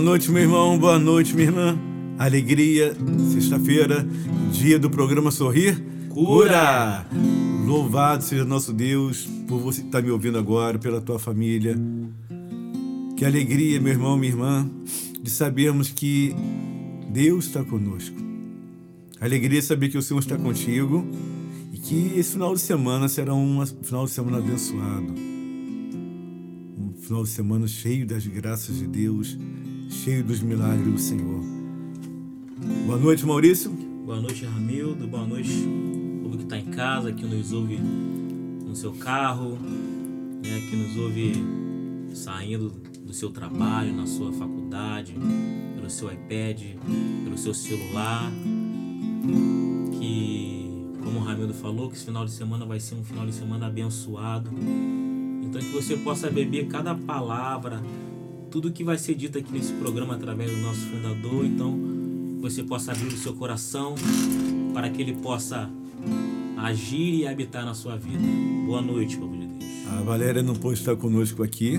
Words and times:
Noite, 0.00 0.30
meu 0.30 0.42
irmão. 0.42 0.78
Boa 0.78 0.98
noite, 0.98 1.34
minha 1.34 1.48
irmã. 1.48 1.78
Alegria, 2.18 2.96
sexta-feira, 3.32 4.06
dia 4.52 4.78
do 4.78 4.88
programa 4.88 5.30
Sorrir 5.30 5.82
Cura. 6.10 7.06
Louvado 7.66 8.22
seja 8.24 8.44
nosso 8.44 8.72
Deus 8.72 9.28
por 9.46 9.58
você 9.58 9.82
estar 9.82 10.00
me 10.02 10.10
ouvindo 10.10 10.38
agora, 10.38 10.78
pela 10.78 11.00
tua 11.00 11.18
família. 11.18 11.76
Que 13.16 13.24
alegria, 13.24 13.80
meu 13.80 13.92
irmão, 13.92 14.16
minha 14.16 14.32
irmã, 14.32 14.70
de 15.22 15.30
sabermos 15.30 15.90
que 15.90 16.34
Deus 17.10 17.46
está 17.46 17.62
conosco. 17.62 18.16
Alegria 19.20 19.60
de 19.60 19.66
saber 19.66 19.88
que 19.88 19.98
o 19.98 20.02
Senhor 20.02 20.20
está 20.20 20.36
contigo 20.36 21.06
e 21.72 21.78
que 21.78 22.12
esse 22.16 22.32
final 22.32 22.54
de 22.54 22.60
semana 22.60 23.08
será 23.08 23.34
um 23.34 23.64
final 23.66 24.04
de 24.04 24.10
semana 24.10 24.38
abençoado. 24.38 25.14
Um 26.78 26.92
final 27.00 27.22
de 27.22 27.30
semana 27.30 27.66
cheio 27.66 28.06
das 28.06 28.26
graças 28.26 28.78
de 28.78 28.86
Deus 28.86 29.38
cheio 29.88 30.24
dos 30.24 30.40
milagres 30.40 30.92
do 30.92 30.98
Senhor. 30.98 31.42
Boa 32.86 32.98
noite, 32.98 33.24
Maurício. 33.26 33.70
Boa 33.70 34.20
noite, 34.20 34.44
Ramildo. 34.44 35.06
Boa 35.06 35.26
noite, 35.26 35.50
povo 36.22 36.36
que 36.36 36.44
está 36.44 36.58
em 36.58 36.66
casa, 36.66 37.12
que 37.12 37.24
nos 37.24 37.52
ouve 37.52 37.78
no 37.78 38.74
seu 38.74 38.92
carro, 38.92 39.58
né, 40.42 40.60
que 40.68 40.76
nos 40.76 40.96
ouve 40.96 41.32
saindo 42.14 42.72
do 43.04 43.12
seu 43.12 43.30
trabalho, 43.30 43.94
na 43.94 44.06
sua 44.06 44.32
faculdade, 44.32 45.14
pelo 45.74 45.90
seu 45.90 46.12
iPad, 46.12 46.60
pelo 47.24 47.38
seu 47.38 47.54
celular. 47.54 48.30
Que, 49.98 50.70
como 51.02 51.20
o 51.20 51.22
Ramildo 51.22 51.54
falou, 51.54 51.88
que 51.88 51.96
esse 51.96 52.04
final 52.04 52.24
de 52.24 52.32
semana 52.32 52.66
vai 52.66 52.80
ser 52.80 52.94
um 52.94 53.04
final 53.04 53.26
de 53.26 53.32
semana 53.32 53.66
abençoado. 53.66 54.50
Então 55.42 55.60
que 55.60 55.70
você 55.70 55.96
possa 55.96 56.30
beber 56.30 56.66
cada 56.66 56.94
palavra, 56.94 57.80
tudo 58.54 58.70
que 58.70 58.84
vai 58.84 58.96
ser 58.96 59.16
dito 59.16 59.36
aqui 59.36 59.52
nesse 59.52 59.72
programa 59.72 60.14
através 60.14 60.48
do 60.48 60.58
nosso 60.58 60.78
fundador. 60.82 61.44
Então, 61.44 61.76
você 62.40 62.62
possa 62.62 62.92
abrir 62.92 63.08
o 63.08 63.16
seu 63.16 63.34
coração 63.34 63.96
para 64.72 64.88
que 64.88 65.02
ele 65.02 65.14
possa 65.14 65.68
agir 66.56 67.14
e 67.14 67.26
habitar 67.26 67.64
na 67.64 67.74
sua 67.74 67.96
vida. 67.96 68.22
Boa 68.64 68.80
noite, 68.80 69.16
povo 69.16 69.36
de 69.36 69.44
Deus. 69.44 69.88
A 69.88 70.02
Valéria 70.02 70.40
não 70.40 70.54
pôde 70.54 70.78
estar 70.78 70.94
conosco 70.94 71.42
aqui, 71.42 71.76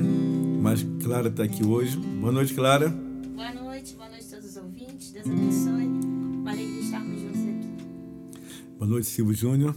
mas 0.62 0.86
Clara 1.02 1.30
está 1.30 1.44
aqui 1.44 1.66
hoje. 1.66 1.96
Boa 1.96 2.34
noite, 2.34 2.53
Clara. 2.53 2.90
Boa 2.90 3.53
noite, 3.53 3.96
boa 3.96 4.09
noite 4.09 4.25
a 4.25 4.31
todos 4.31 4.50
os 4.50 4.57
ouvintes. 4.57 5.12
Deus 5.13 5.28
abençoe. 5.28 5.86
Uma 5.86 6.52
alegria 6.52 6.81
estarmos 6.81 7.22
juntos 7.22 7.40
aqui. 7.40 7.68
Boa 8.78 8.92
noite, 8.92 9.07
Silvio 9.07 9.34
Júnior. 9.34 9.74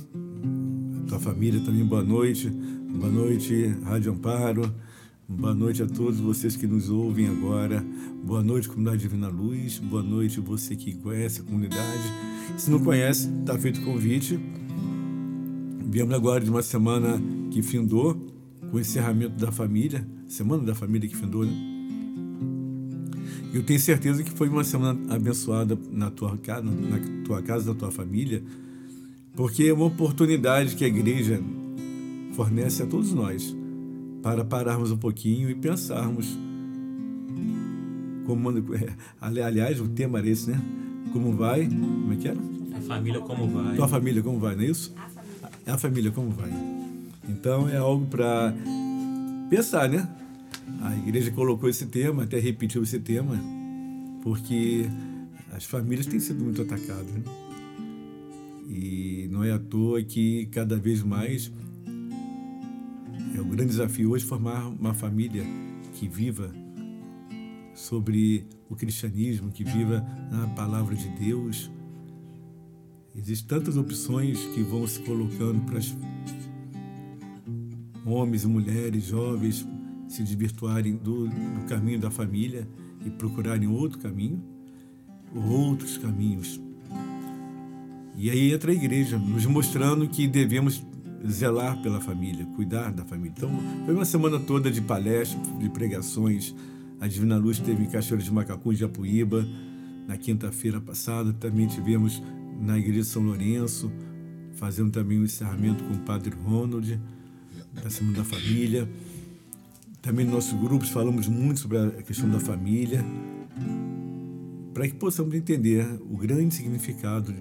A 1.04 1.08
tua 1.08 1.20
família 1.20 1.60
também, 1.60 1.84
boa 1.84 2.02
noite. 2.02 2.48
Boa 2.48 3.12
noite, 3.12 3.68
Rádio 3.84 4.10
Amparo. 4.10 4.74
Boa 5.30 5.54
noite 5.54 5.82
a 5.82 5.86
todos 5.86 6.18
vocês 6.20 6.56
que 6.56 6.66
nos 6.66 6.88
ouvem 6.88 7.28
agora. 7.28 7.84
Boa 8.24 8.42
noite, 8.42 8.66
comunidade 8.66 9.02
Divina 9.02 9.28
Luz. 9.28 9.76
Boa 9.78 10.02
noite, 10.02 10.40
você 10.40 10.74
que 10.74 10.94
conhece 10.94 11.42
a 11.42 11.44
comunidade. 11.44 12.02
Se 12.56 12.70
não 12.70 12.82
conhece, 12.82 13.28
está 13.40 13.58
feito 13.58 13.78
o 13.78 13.84
convite. 13.84 14.40
Viemos 15.84 16.14
agora 16.14 16.42
de 16.42 16.48
uma 16.48 16.62
semana 16.62 17.20
que 17.50 17.60
findou, 17.60 18.14
com 18.70 18.78
o 18.78 18.80
encerramento 18.80 19.36
da 19.36 19.52
família, 19.52 20.08
Semana 20.26 20.62
da 20.62 20.74
Família 20.74 21.06
que 21.06 21.14
findou, 21.14 21.44
né? 21.44 21.52
Eu 23.52 23.62
tenho 23.62 23.78
certeza 23.78 24.22
que 24.22 24.30
foi 24.30 24.48
uma 24.48 24.64
semana 24.64 25.14
abençoada 25.14 25.78
na 25.92 26.10
tua 26.10 26.38
casa, 26.38 26.62
na 26.62 26.98
tua 27.26 27.42
casa, 27.42 27.74
na 27.74 27.78
tua 27.78 27.92
família, 27.92 28.42
porque 29.36 29.64
é 29.64 29.74
uma 29.74 29.84
oportunidade 29.84 30.74
que 30.74 30.86
a 30.86 30.88
igreja 30.88 31.38
fornece 32.32 32.82
a 32.82 32.86
todos 32.86 33.12
nós 33.12 33.57
para 34.22 34.44
pararmos 34.44 34.90
um 34.90 34.96
pouquinho 34.96 35.48
e 35.50 35.54
pensarmos 35.54 36.36
como 38.26 38.50
é, 38.74 38.92
aliás 39.20 39.80
o 39.80 39.88
tema 39.88 40.18
era 40.18 40.28
esse 40.28 40.50
né? 40.50 40.60
Como 41.12 41.32
vai 41.32 41.66
como 41.66 42.12
é 42.12 42.16
que 42.16 42.28
era? 42.28 42.38
A 42.76 42.80
família 42.80 43.20
como 43.20 43.48
vai. 43.48 43.76
Tua 43.76 43.88
família 43.88 44.22
como 44.22 44.38
vai 44.38 44.54
não 44.54 44.62
é 44.62 44.66
isso? 44.66 44.94
A 44.96 45.08
família, 45.08 45.74
a 45.74 45.78
família 45.78 46.10
como 46.10 46.30
vai. 46.30 46.50
Então 47.28 47.68
é 47.68 47.78
algo 47.78 48.06
para 48.06 48.54
pensar 49.48 49.88
né? 49.88 50.06
A 50.82 50.94
igreja 50.96 51.30
colocou 51.30 51.68
esse 51.68 51.86
tema 51.86 52.24
até 52.24 52.38
repetiu 52.38 52.82
esse 52.82 52.98
tema 52.98 53.34
porque 54.22 54.86
as 55.52 55.64
famílias 55.64 56.06
têm 56.06 56.20
sido 56.20 56.44
muito 56.44 56.60
atacadas 56.60 57.06
né? 57.06 57.22
e 58.68 59.28
não 59.30 59.42
é 59.42 59.52
à 59.52 59.58
toa 59.58 60.02
que 60.02 60.46
cada 60.46 60.76
vez 60.76 61.02
mais 61.02 61.50
é 63.34 63.40
o 63.40 63.44
grande 63.44 63.70
desafio 63.70 64.10
hoje 64.10 64.24
formar 64.24 64.66
uma 64.68 64.94
família 64.94 65.44
que 65.94 66.08
viva 66.08 66.52
sobre 67.74 68.46
o 68.68 68.76
cristianismo, 68.76 69.50
que 69.50 69.64
viva 69.64 70.04
na 70.30 70.46
palavra 70.48 70.94
de 70.94 71.08
Deus. 71.10 71.70
Existem 73.14 73.48
tantas 73.48 73.76
opções 73.76 74.38
que 74.54 74.62
vão 74.62 74.86
se 74.86 75.00
colocando 75.00 75.60
para 75.64 75.80
homens 78.04 78.44
e 78.44 78.46
mulheres, 78.46 79.04
jovens, 79.04 79.66
se 80.08 80.22
desvirtuarem 80.22 80.96
do, 80.96 81.28
do 81.28 81.66
caminho 81.68 81.98
da 81.98 82.10
família 82.10 82.66
e 83.04 83.10
procurarem 83.10 83.68
outro 83.68 83.98
caminho, 83.98 84.42
outros 85.34 85.98
caminhos. 85.98 86.60
E 88.16 88.30
aí 88.30 88.52
entra 88.52 88.72
a 88.72 88.74
igreja, 88.74 89.18
nos 89.18 89.46
mostrando 89.46 90.08
que 90.08 90.26
devemos 90.26 90.84
zelar 91.26 91.80
pela 91.82 92.00
família, 92.00 92.46
cuidar 92.54 92.92
da 92.92 93.04
família. 93.04 93.32
Então, 93.36 93.50
foi 93.84 93.94
uma 93.94 94.04
semana 94.04 94.38
toda 94.38 94.70
de 94.70 94.80
palestras, 94.80 95.40
de 95.58 95.68
pregações. 95.68 96.54
A 97.00 97.06
Divina 97.06 97.36
Luz 97.36 97.58
teve 97.58 97.84
em 97.84 97.86
Cachoeira 97.86 98.22
de 98.22 98.32
Macacu, 98.32 98.72
em 98.72 98.76
Japuíba, 98.76 99.46
na 100.06 100.16
quinta-feira 100.16 100.80
passada. 100.80 101.32
Também 101.32 101.66
tivemos 101.66 102.22
na 102.60 102.78
Igreja 102.78 103.04
São 103.04 103.22
Lourenço, 103.22 103.90
fazendo 104.52 104.90
também 104.90 105.18
o 105.18 105.22
um 105.22 105.24
encerramento 105.24 105.84
com 105.84 105.94
o 105.94 105.98
Padre 105.98 106.34
Ronald, 106.44 107.00
da 107.82 107.90
Semana 107.90 108.18
da 108.18 108.24
Família. 108.24 108.88
Também 110.00 110.24
nos 110.24 110.34
nossos 110.34 110.58
grupos 110.58 110.90
falamos 110.90 111.28
muito 111.28 111.60
sobre 111.60 111.78
a 111.78 112.02
questão 112.02 112.28
da 112.28 112.40
família. 112.40 113.04
para 114.72 114.86
que 114.86 114.94
possamos 114.94 115.34
entender 115.34 115.84
o 116.08 116.16
grande 116.16 116.54
significado 116.54 117.34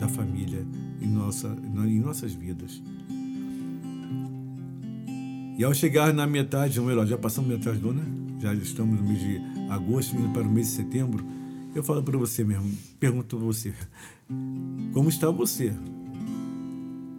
da 0.00 0.08
família 0.08 0.66
em, 1.00 1.06
nossa, 1.06 1.54
em 1.62 2.00
nossas 2.00 2.32
vidas. 2.32 2.82
E 5.58 5.62
ao 5.62 5.74
chegar 5.74 6.12
na 6.14 6.26
metade, 6.26 6.80
ou 6.80 6.86
melhor, 6.86 7.06
já 7.06 7.18
passamos 7.18 7.50
metade 7.50 7.78
do 7.78 7.90
ano, 7.90 8.02
né? 8.02 8.20
já 8.40 8.54
estamos 8.54 8.98
no 8.98 9.06
mês 9.06 9.20
de 9.20 9.38
agosto, 9.68 10.16
indo 10.16 10.30
para 10.30 10.42
o 10.42 10.50
mês 10.50 10.68
de 10.68 10.72
setembro, 10.72 11.22
eu 11.74 11.82
falo 11.82 12.02
para 12.02 12.16
você 12.16 12.42
mesmo, 12.42 12.72
pergunto 12.98 13.36
a 13.36 13.38
você, 13.38 13.74
como 14.92 15.10
está 15.10 15.30
você? 15.30 15.72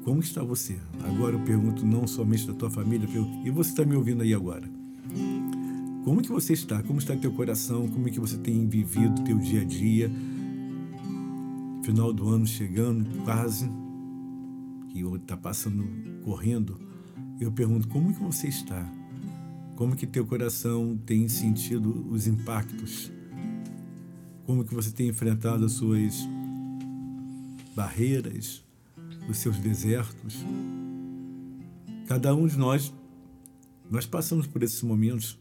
Como 0.04 0.20
está 0.20 0.44
você? 0.44 0.78
Agora 1.06 1.36
eu 1.36 1.40
pergunto 1.42 1.86
não 1.86 2.08
somente 2.08 2.48
da 2.48 2.54
tua 2.54 2.72
família, 2.72 3.08
e 3.46 3.52
você 3.52 3.70
está 3.70 3.86
me 3.86 3.96
ouvindo 3.96 4.24
aí 4.24 4.34
agora? 4.34 4.68
Como 6.04 6.20
que 6.20 6.30
você 6.30 6.54
está? 6.54 6.82
Como 6.82 6.98
está 6.98 7.16
teu 7.16 7.32
coração? 7.32 7.88
Como 7.88 8.08
é 8.08 8.12
que 8.12 8.20
você 8.20 8.36
tem 8.36 8.68
vivido 8.68 9.22
teu 9.24 9.38
dia 9.38 9.62
a 9.62 9.64
dia? 9.64 10.12
Final 11.84 12.14
do 12.14 12.30
ano 12.30 12.46
chegando, 12.46 13.24
quase, 13.24 13.68
que 14.90 15.02
está 15.16 15.36
passando 15.36 15.84
correndo. 16.24 16.80
Eu 17.40 17.52
pergunto, 17.52 17.88
como 17.88 18.14
que 18.14 18.22
você 18.22 18.48
está? 18.48 18.88
Como 19.76 19.96
que 19.96 20.06
teu 20.06 20.24
coração 20.26 20.96
tem 21.06 21.28
sentido 21.28 22.08
os 22.12 22.28
impactos? 22.28 23.12
Como 24.46 24.64
que 24.64 24.76
você 24.76 24.92
tem 24.92 25.08
enfrentado 25.08 25.66
as 25.66 25.72
suas 25.72 26.28
barreiras, 27.76 28.64
os 29.28 29.38
seus 29.38 29.58
desertos? 29.58 30.46
Cada 32.08 32.36
um 32.36 32.46
de 32.46 32.60
nós, 32.60 32.94
nós 33.90 34.06
passamos 34.06 34.46
por 34.46 34.62
esses 34.62 34.84
momentos 34.84 35.40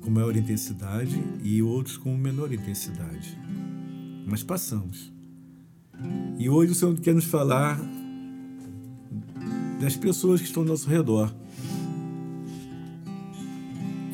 com 0.00 0.10
maior 0.10 0.36
intensidade 0.36 1.20
e 1.42 1.60
outros 1.60 1.96
com 1.96 2.16
menor 2.16 2.52
intensidade. 2.52 3.36
Mas 4.28 4.44
passamos. 4.44 5.12
E 6.38 6.48
hoje 6.48 6.72
o 6.72 6.74
Senhor 6.74 6.98
quer 6.98 7.14
nos 7.14 7.24
falar 7.24 7.80
das 9.80 9.96
pessoas 9.96 10.40
que 10.40 10.46
estão 10.46 10.62
ao 10.62 10.68
nosso 10.68 10.88
redor. 10.88 11.34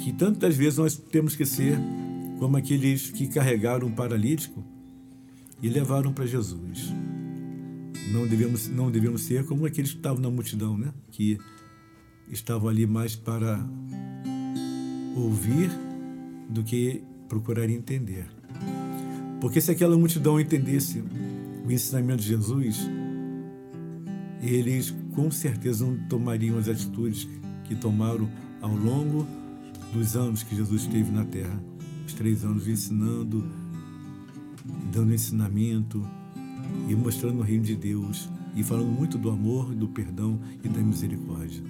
Que 0.00 0.12
tantas 0.12 0.56
vezes 0.56 0.78
nós 0.78 0.96
temos 0.96 1.34
que 1.34 1.44
ser 1.44 1.78
como 2.38 2.56
aqueles 2.56 3.10
que 3.10 3.26
carregaram 3.26 3.88
um 3.88 3.92
paralítico 3.92 4.64
e 5.62 5.68
levaram 5.68 6.12
para 6.12 6.26
Jesus. 6.26 6.92
Não 8.12 8.26
devemos, 8.26 8.68
não 8.68 8.90
devemos 8.90 9.22
ser 9.22 9.44
como 9.44 9.66
aqueles 9.66 9.90
que 9.90 9.96
estavam 9.96 10.22
na 10.22 10.30
multidão, 10.30 10.78
né? 10.78 10.92
que 11.10 11.38
estavam 12.30 12.68
ali 12.68 12.86
mais 12.86 13.16
para 13.16 13.58
ouvir 15.16 15.70
do 16.48 16.62
que 16.62 17.02
procurar 17.28 17.68
entender. 17.68 18.26
Porque 19.40 19.60
se 19.60 19.70
aquela 19.70 19.96
multidão 19.96 20.40
entendesse 20.40 21.02
o 21.66 21.72
ensinamento 21.72 22.22
de 22.22 22.28
Jesus, 22.28 22.88
eles 24.40 24.94
com 25.14 25.30
certeza 25.30 25.84
não 25.84 25.96
tomariam 26.08 26.58
as 26.58 26.68
atitudes 26.68 27.28
que 27.64 27.74
tomaram 27.74 28.30
ao 28.60 28.74
longo 28.74 29.26
dos 29.92 30.16
anos 30.16 30.42
que 30.42 30.54
Jesus 30.54 30.82
esteve 30.82 31.10
na 31.10 31.24
terra 31.24 31.60
os 32.06 32.14
três 32.14 32.44
anos 32.44 32.68
ensinando, 32.68 33.44
dando 34.92 35.12
ensinamento 35.12 36.06
e 36.88 36.94
mostrando 36.94 37.40
o 37.40 37.42
reino 37.42 37.64
de 37.64 37.74
Deus 37.74 38.28
e 38.54 38.62
falando 38.62 38.86
muito 38.86 39.18
do 39.18 39.28
amor, 39.28 39.74
do 39.74 39.88
perdão 39.88 40.38
e 40.62 40.68
da 40.68 40.80
misericórdia. 40.80 41.62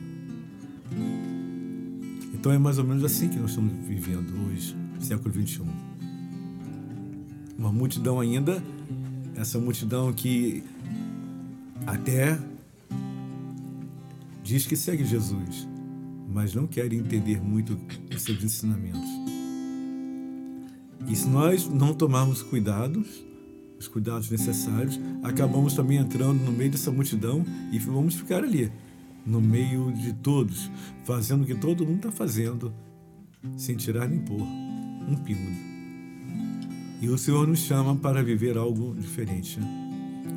Então 2.34 2.52
é 2.52 2.58
mais 2.58 2.78
ou 2.78 2.84
menos 2.84 3.02
assim 3.02 3.28
que 3.28 3.38
nós 3.38 3.50
estamos 3.50 3.72
vivendo 3.86 4.30
hoje, 4.46 4.76
século 5.00 5.32
21. 5.32 5.66
Uma 7.58 7.72
multidão 7.72 8.20
ainda, 8.20 8.62
essa 9.36 9.58
multidão 9.58 10.12
que 10.12 10.64
até 11.86 12.38
diz 14.42 14.66
que 14.66 14.76
segue 14.76 15.04
Jesus, 15.04 15.68
mas 16.32 16.54
não 16.54 16.66
quer 16.66 16.92
entender 16.92 17.40
muito 17.40 17.78
os 18.14 18.22
seus 18.22 18.42
ensinamentos. 18.42 19.08
E 21.06 21.14
se 21.14 21.28
nós 21.28 21.68
não 21.68 21.94
tomarmos 21.94 22.42
cuidados, 22.42 23.24
os 23.78 23.86
cuidados 23.86 24.30
necessários, 24.30 24.98
acabamos 25.22 25.74
também 25.74 25.98
entrando 25.98 26.42
no 26.42 26.50
meio 26.50 26.70
dessa 26.70 26.90
multidão 26.90 27.44
e 27.70 27.78
vamos 27.78 28.14
ficar 28.14 28.42
ali, 28.42 28.72
no 29.24 29.40
meio 29.40 29.92
de 29.92 30.14
todos, 30.14 30.70
fazendo 31.04 31.42
o 31.42 31.46
que 31.46 31.54
todo 31.54 31.84
mundo 31.84 31.96
está 31.96 32.10
fazendo, 32.10 32.72
sem 33.56 33.76
tirar 33.76 34.08
nem 34.08 34.20
pôr 34.20 34.40
um 34.40 35.14
pingo. 35.24 35.75
E 37.00 37.08
o 37.08 37.18
Senhor 37.18 37.46
nos 37.46 37.60
chama 37.60 37.94
para 37.94 38.22
viver 38.22 38.56
algo 38.56 38.94
diferente. 38.94 39.58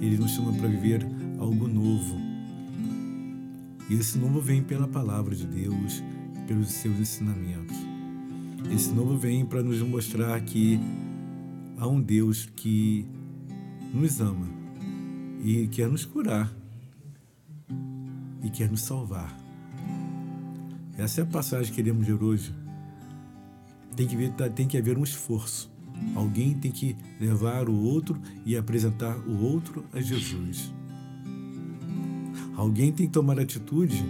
Ele 0.01 0.17
nos 0.17 0.31
chama 0.31 0.51
para 0.53 0.67
viver 0.67 1.05
algo 1.37 1.67
novo. 1.67 2.17
E 3.89 3.93
esse 3.93 4.17
novo 4.17 4.41
vem 4.41 4.61
pela 4.61 4.87
palavra 4.87 5.35
de 5.35 5.45
Deus, 5.45 6.03
pelos 6.47 6.69
seus 6.69 6.99
ensinamentos. 6.99 7.75
Esse 8.73 8.91
novo 8.91 9.17
vem 9.17 9.45
para 9.45 9.63
nos 9.63 9.81
mostrar 9.81 10.39
que 10.41 10.79
há 11.77 11.87
um 11.87 12.01
Deus 12.01 12.45
que 12.45 13.05
nos 13.93 14.19
ama 14.19 14.47
e 15.43 15.67
quer 15.67 15.87
nos 15.87 16.05
curar 16.05 16.53
e 18.43 18.49
quer 18.49 18.69
nos 18.69 18.81
salvar. 18.81 19.35
Essa 20.97 21.21
é 21.21 21.23
a 21.23 21.27
passagem 21.27 21.71
que 21.71 21.81
queremos 21.81 22.05
ler 22.05 22.21
hoje. 22.21 22.53
Tem 23.95 24.05
que, 24.05 24.15
ver, 24.15 24.33
tem 24.53 24.67
que 24.67 24.77
haver 24.77 24.97
um 24.97 25.03
esforço. 25.03 25.71
Alguém 26.15 26.53
tem 26.53 26.71
que 26.71 26.95
levar 27.19 27.69
o 27.69 27.75
outro 27.75 28.19
e 28.45 28.57
apresentar 28.57 29.17
o 29.27 29.43
outro 29.43 29.85
a 29.93 30.01
Jesus. 30.01 30.71
Alguém 32.55 32.91
tem 32.91 33.07
que 33.07 33.13
tomar 33.13 33.39
atitude 33.39 34.03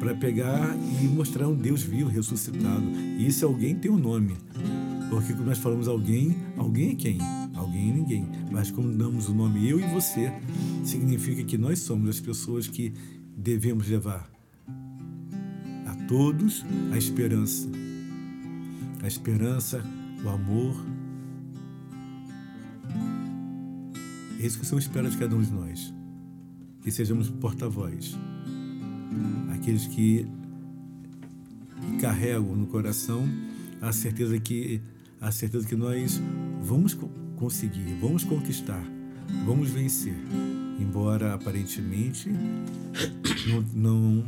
para 0.00 0.12
pegar 0.16 0.76
e 1.00 1.06
mostrar 1.06 1.46
um 1.46 1.54
Deus 1.54 1.82
vivo, 1.82 2.10
ressuscitado. 2.10 2.84
E 3.16 3.24
esse 3.24 3.44
alguém 3.44 3.76
tem 3.76 3.88
um 3.88 3.96
nome. 3.96 4.36
Porque 5.08 5.32
quando 5.32 5.46
nós 5.46 5.58
falamos 5.58 5.86
alguém, 5.86 6.36
alguém 6.56 6.90
é 6.90 6.94
quem? 6.96 7.18
Alguém 7.54 7.90
é 7.90 7.94
ninguém. 7.94 8.28
Mas 8.50 8.72
quando 8.72 8.96
damos 8.96 9.28
o 9.28 9.34
nome 9.34 9.68
eu 9.68 9.78
e 9.78 9.86
você, 9.92 10.32
significa 10.82 11.44
que 11.44 11.56
nós 11.56 11.78
somos 11.78 12.08
as 12.08 12.18
pessoas 12.18 12.66
que 12.66 12.92
devemos 13.36 13.88
levar 13.88 14.28
a 15.86 15.94
todos 16.08 16.64
a 16.92 16.98
esperança. 16.98 17.68
A 19.00 19.06
esperança, 19.06 19.84
o 20.24 20.28
amor. 20.28 20.74
É 24.40 24.46
isso 24.46 24.58
que 24.58 24.64
o 24.64 24.66
Senhor 24.66 24.80
espera 24.80 25.08
de 25.08 25.16
cada 25.16 25.34
um 25.34 25.42
de 25.42 25.52
nós. 25.52 25.92
Que 26.82 26.90
sejamos 26.90 27.28
porta-voz. 27.28 28.16
Aqueles 29.52 29.86
que 29.86 30.26
carregam 32.00 32.56
no 32.56 32.66
coração 32.66 33.28
a 33.80 33.92
certeza 33.92 34.38
que 34.38 34.80
a 35.20 35.30
certeza 35.30 35.66
que 35.66 35.76
nós 35.76 36.20
vamos 36.62 36.96
conseguir, 37.36 37.96
vamos 38.00 38.24
conquistar, 38.24 38.82
vamos 39.44 39.70
vencer, 39.70 40.14
embora 40.80 41.34
aparentemente 41.34 42.28
não, 43.46 43.62
não 43.74 44.24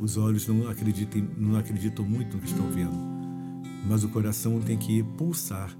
os 0.00 0.16
olhos 0.16 0.46
não 0.46 0.68
acreditem, 0.68 1.28
não 1.36 1.56
acreditam 1.56 2.04
muito 2.04 2.36
no 2.36 2.42
que 2.42 2.48
estão 2.48 2.68
vendo, 2.70 3.09
mas 3.88 4.04
o 4.04 4.08
coração 4.08 4.60
tem 4.60 4.76
que 4.76 5.02
pulsar, 5.02 5.74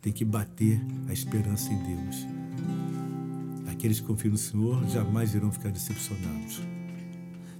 tem 0.00 0.12
que 0.12 0.24
bater 0.24 0.80
a 1.08 1.12
esperança 1.12 1.72
em 1.72 1.78
Deus. 1.82 2.26
Aqueles 3.68 4.00
que 4.00 4.06
confiam 4.06 4.32
no 4.32 4.38
Senhor 4.38 4.86
jamais 4.88 5.34
irão 5.34 5.50
ficar 5.50 5.70
decepcionados. 5.70 6.62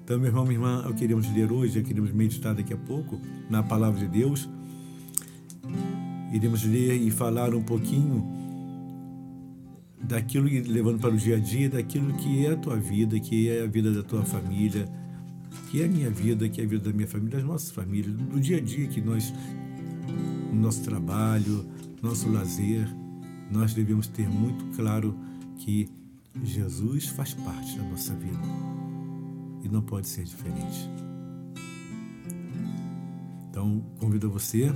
Então, 0.03 0.19
meu 0.19 0.29
irmão, 0.29 0.45
minha 0.45 0.57
irmã, 0.57 0.85
eu 0.87 0.95
queremos 0.95 1.29
ler 1.33 1.51
hoje, 1.51 1.83
queremos 1.83 2.13
meditar 2.13 2.55
daqui 2.55 2.73
a 2.73 2.77
pouco 2.77 3.21
na 3.51 3.63
palavra 3.63 3.99
de 3.99 4.07
Deus. 4.07 4.49
Iremos 6.33 6.63
ler 6.65 6.95
e 6.95 7.11
falar 7.11 7.55
um 7.55 7.63
pouquinho 7.63 8.25
daquilo 10.01 10.49
que 10.49 10.61
levando 10.61 11.01
para 11.01 11.13
o 11.13 11.17
dia 11.17 11.37
a 11.37 11.41
dia, 11.41 11.69
daquilo 11.69 12.15
que 12.15 12.47
é 12.47 12.53
a 12.53 12.57
tua 12.57 12.77
vida, 12.77 13.19
que 13.19 13.49
é 13.49 13.63
a 13.63 13.67
vida 13.67 13.93
da 13.93 14.03
tua 14.03 14.25
família, 14.25 14.89
que 15.71 15.83
é 15.83 15.87
a 15.87 15.89
minha 15.89 16.11
vida, 16.11 16.49
que 16.49 16.61
é 16.61 16.65
a 16.65 16.67
vida 16.67 16.91
da 16.91 16.93
minha 16.93 17.09
família, 17.09 17.39
das 17.39 17.47
nossas 17.47 17.71
famílias, 17.71 18.15
do 18.15 18.41
dia 18.41 18.59
a 18.59 18.61
dia 18.61 18.87
que 18.87 19.01
nós, 19.01 19.33
no 20.53 20.61
nosso 20.61 20.83
trabalho, 20.83 21.67
nosso 22.03 22.31
lazer, 22.31 22.89
nós 23.51 23.75
devemos 23.75 24.07
ter 24.07 24.29
muito 24.29 24.65
claro 24.77 25.19
que 25.59 25.89
Jesus 26.43 27.07
faz 27.09 27.35
parte 27.35 27.77
da 27.77 27.85
nossa 27.85 28.15
vida 28.15 28.39
e 29.63 29.69
não 29.69 29.83
pode 29.83 30.07
ser 30.09 30.25
diferente. 30.25 30.89
Então, 33.51 33.85
convido 33.99 34.31
você 34.31 34.71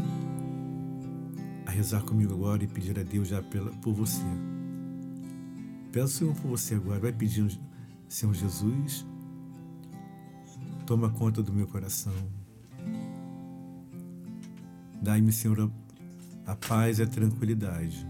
a 1.66 1.70
rezar 1.70 2.02
comigo 2.02 2.32
agora 2.32 2.64
e 2.64 2.66
pedir 2.66 2.98
a 2.98 3.02
Deus 3.02 3.28
já 3.28 3.42
pela, 3.42 3.70
por 3.72 3.92
você. 3.92 4.24
Peço, 5.92 6.18
Senhor, 6.18 6.34
por 6.36 6.48
você 6.48 6.76
agora. 6.76 6.98
Vai 6.98 7.12
pedindo, 7.12 7.52
Senhor 8.08 8.34
Jesus, 8.34 9.06
toma 10.90 11.08
conta 11.08 11.40
do 11.40 11.52
meu 11.52 11.68
coração. 11.68 12.12
Dai-me, 15.00 15.30
Senhor, 15.30 15.70
a 16.44 16.56
paz 16.56 16.98
e 16.98 17.04
a 17.04 17.06
tranquilidade. 17.06 18.04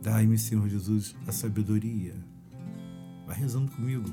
Dai-me, 0.00 0.38
Senhor 0.38 0.68
Jesus, 0.68 1.16
a 1.26 1.32
sabedoria. 1.32 2.14
Vai 3.26 3.36
rezando 3.36 3.72
comigo. 3.72 4.08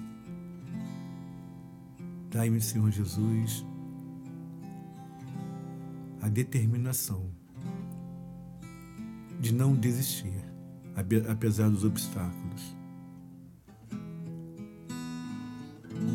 Dai-me, 2.32 2.60
Senhor 2.60 2.90
Jesus, 2.90 3.64
a 6.24 6.28
determinação 6.28 7.30
de 9.40 9.54
não 9.54 9.76
desistir, 9.76 10.44
apesar 11.30 11.70
dos 11.70 11.84
obstáculos. 11.84 12.79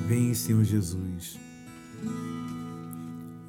Vem, 0.06 0.34
Senhor 0.34 0.64
Jesus. 0.64 1.38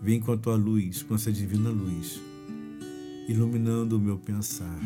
Vem 0.01 0.19
com 0.19 0.31
a 0.31 0.38
tua 0.38 0.55
luz, 0.55 1.03
com 1.03 1.15
essa 1.15 1.31
divina 1.31 1.69
luz, 1.69 2.21
iluminando 3.27 3.97
o 3.97 4.00
meu 4.00 4.17
pensar, 4.17 4.79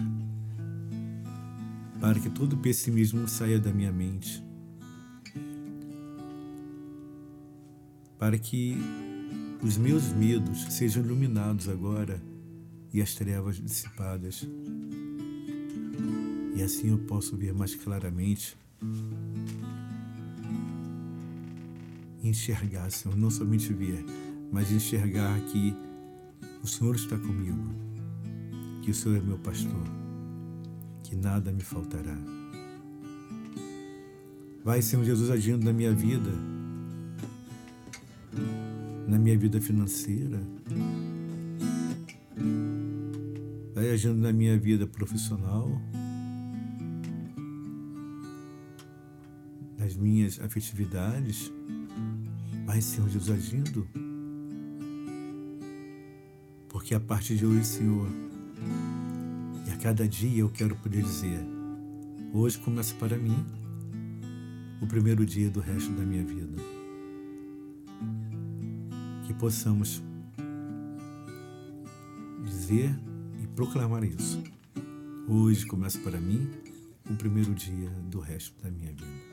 para 1.99 2.19
que 2.19 2.29
todo 2.29 2.57
pessimismo 2.57 3.27
saia 3.27 3.59
da 3.59 3.71
minha 3.71 3.91
mente 3.91 4.41
para 8.19 8.37
que 8.37 8.77
os 9.63 9.77
meus 9.77 10.11
medos 10.11 10.61
sejam 10.73 11.01
iluminados 11.03 11.69
agora 11.69 12.21
e 12.93 13.01
as 13.01 13.15
trevas 13.15 13.55
dissipadas. 13.55 14.45
E 16.53 16.61
assim 16.61 16.89
eu 16.89 16.99
posso 16.99 17.37
ver 17.37 17.53
mais 17.53 17.73
claramente 17.73 18.57
enxergar, 22.29 22.89
Senhor, 22.91 23.17
não 23.17 23.29
somente 23.29 23.73
ver, 23.73 24.05
mas 24.51 24.71
enxergar 24.71 25.39
que 25.41 25.75
o 26.63 26.67
Senhor 26.67 26.95
está 26.95 27.17
comigo, 27.17 27.73
que 28.81 28.91
o 28.91 28.93
Senhor 28.93 29.17
é 29.17 29.21
meu 29.21 29.37
pastor, 29.39 29.85
que 31.03 31.15
nada 31.15 31.51
me 31.51 31.61
faltará. 31.61 32.17
Vai, 34.63 34.81
Senhor 34.81 35.03
Jesus, 35.03 35.29
agindo 35.29 35.63
na 35.63 35.73
minha 35.73 35.93
vida 35.93 36.31
na 39.09 39.17
minha 39.17 39.35
vida 39.35 39.59
financeira, 39.59 40.39
vai 43.73 43.89
agindo 43.89 44.19
na 44.19 44.31
minha 44.31 44.57
vida 44.59 44.85
profissional, 44.85 45.81
nas 49.79 49.95
minhas 49.95 50.39
afetividades, 50.39 51.51
vai, 52.69 52.81
Senhor 52.81 53.09
Jesus, 53.09 53.31
agindo. 53.31 53.87
Porque 56.69 56.93
a 56.93 56.99
partir 56.99 57.35
de 57.35 57.43
hoje, 57.43 57.65
Senhor, 57.65 58.07
e 59.65 59.71
a 59.71 59.77
cada 59.77 60.07
dia 60.07 60.41
eu 60.41 60.49
quero 60.49 60.75
poder 60.75 61.01
dizer: 61.01 61.39
hoje 62.31 62.59
começa 62.59 62.93
para 62.95 63.17
mim 63.17 63.43
o 64.79 64.85
primeiro 64.85 65.25
dia 65.25 65.49
do 65.49 65.59
resto 65.59 65.91
da 65.93 66.03
minha 66.03 66.23
vida 66.23 66.79
possamos 69.39 70.03
dizer 72.43 72.93
e 73.41 73.47
proclamar 73.47 74.03
isso. 74.03 74.43
Hoje 75.29 75.65
começa 75.65 75.97
para 75.99 76.19
mim 76.19 76.51
o 77.09 77.15
primeiro 77.15 77.53
dia 77.53 77.89
do 78.09 78.19
resto 78.19 78.61
da 78.61 78.69
minha 78.69 78.91
vida. 78.91 79.29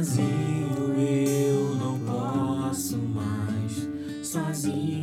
Sozinho 0.00 0.98
eu 0.98 1.76
não 1.76 1.98
posso 2.00 2.96
mais, 2.98 3.88
sozinho. 4.26 4.99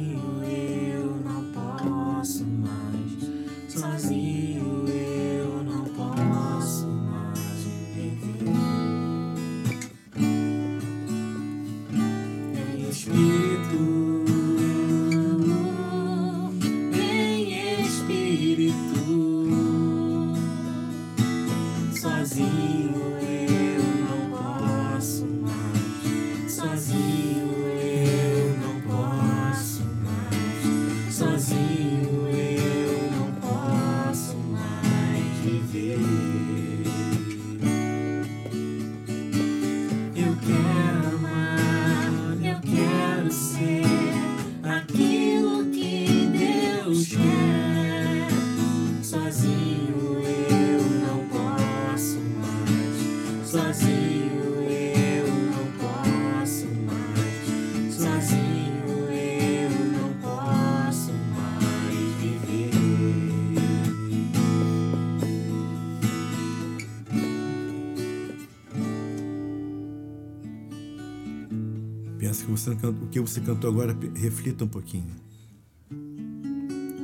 Você, 72.33 72.71
o 72.71 73.07
que 73.07 73.19
você 73.19 73.41
cantou 73.41 73.69
agora, 73.69 73.97
reflita 74.15 74.65
um 74.65 74.67
pouquinho. 74.67 75.13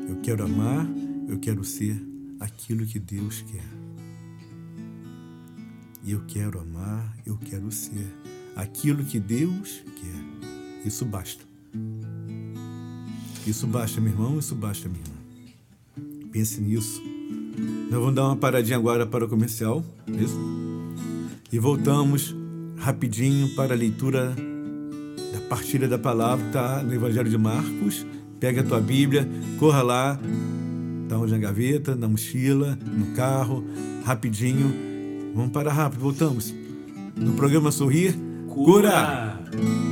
Eu 0.07 0.17
quero 0.21 0.43
amar, 0.43 0.87
eu 1.27 1.39
quero 1.39 1.63
ser 1.63 2.01
aquilo 2.39 2.85
que 2.85 2.99
Deus 2.99 3.41
quer. 3.41 3.63
E 6.03 6.11
eu 6.11 6.21
quero 6.27 6.59
amar, 6.59 7.15
eu 7.25 7.37
quero 7.37 7.71
ser 7.71 8.13
aquilo 8.55 9.03
que 9.03 9.19
Deus 9.19 9.81
quer. 9.85 10.87
Isso 10.87 11.05
basta. 11.05 11.43
Isso 13.47 13.67
basta, 13.67 14.01
meu 14.01 14.11
irmão, 14.11 14.39
isso 14.39 14.55
basta, 14.55 14.89
minha 14.89 15.01
irmã. 15.01 16.29
Pense 16.31 16.59
nisso. 16.59 17.01
Nós 17.89 17.99
vamos 17.99 18.15
dar 18.15 18.25
uma 18.25 18.35
paradinha 18.35 18.77
agora 18.77 19.05
para 19.05 19.25
o 19.25 19.29
comercial, 19.29 19.85
isso? 20.07 20.37
E 21.51 21.59
voltamos 21.59 22.35
rapidinho 22.77 23.53
para 23.55 23.73
a 23.73 23.77
leitura 23.77 24.35
partilha 25.53 25.87
da 25.87 25.99
palavra 25.99 26.47
está 26.47 26.81
no 26.81 26.91
Evangelho 26.91 27.29
de 27.29 27.37
Marcos. 27.37 28.03
Pega 28.39 28.61
a 28.61 28.63
tua 28.63 28.81
Bíblia, 28.81 29.29
corra 29.59 29.83
lá, 29.83 30.19
tá 31.07 31.15
onde 31.15 31.31
na 31.31 31.37
gaveta, 31.37 31.95
na 31.95 32.07
mochila, 32.07 32.77
no 32.83 33.15
carro, 33.15 33.63
rapidinho. 34.03 34.73
Vamos 35.35 35.51
parar 35.51 35.73
rápido, 35.73 36.01
voltamos. 36.01 36.51
No 37.15 37.33
programa 37.33 37.71
Sorrir, 37.71 38.15
cura! 38.47 39.39
cura. 39.51 39.82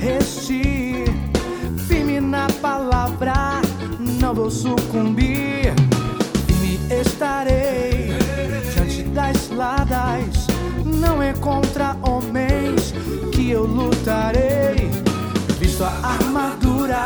resti 0.00 1.04
Firme 1.86 2.20
na 2.20 2.46
palavra, 2.62 3.60
não 3.98 4.34
vou 4.34 4.50
sucumbir. 4.50 5.74
Firme 6.46 6.78
estarei 7.00 8.12
diante 8.72 9.02
das 9.10 9.48
ladas. 9.50 10.46
Não 10.84 11.20
é 11.20 11.32
contra 11.34 11.96
homens 12.02 12.94
que 13.32 13.50
eu 13.50 13.64
lutarei. 13.64 14.90
Visto 15.58 15.84
a 15.84 15.92
armadura 16.04 17.04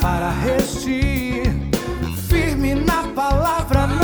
para 0.00 0.30
resistir. 0.30 1.42
Firme 2.28 2.74
na 2.74 3.04
palavra, 3.14 3.86
não 3.86 3.99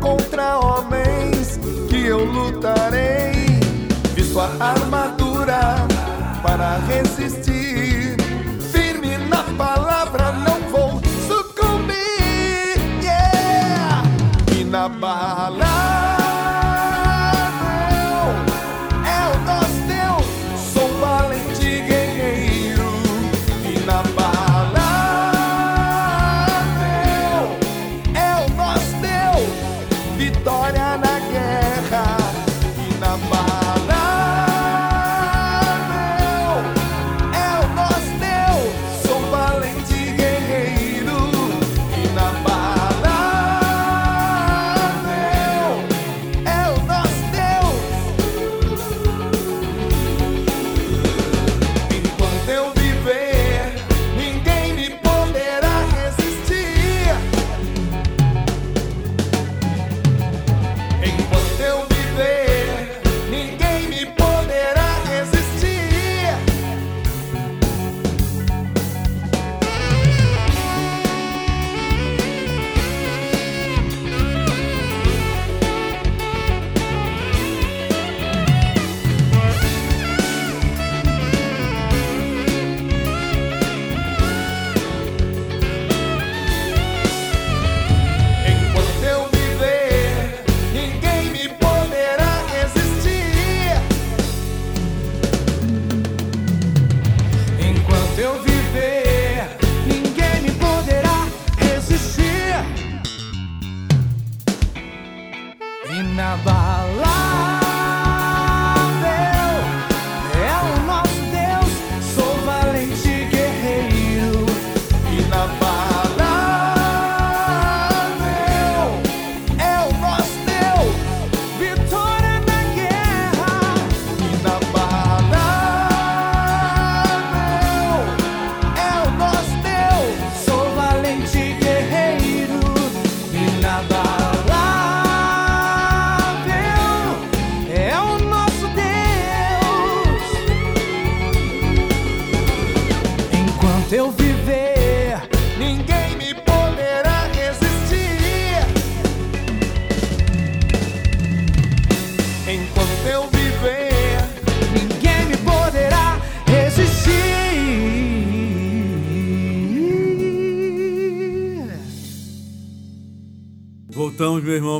contra 0.00 0.58
homens 0.58 1.58
que 1.88 2.06
eu 2.06 2.24
lutarei. 2.24 3.32
Visto 4.14 4.40
a 4.40 4.48
armadura 4.58 5.19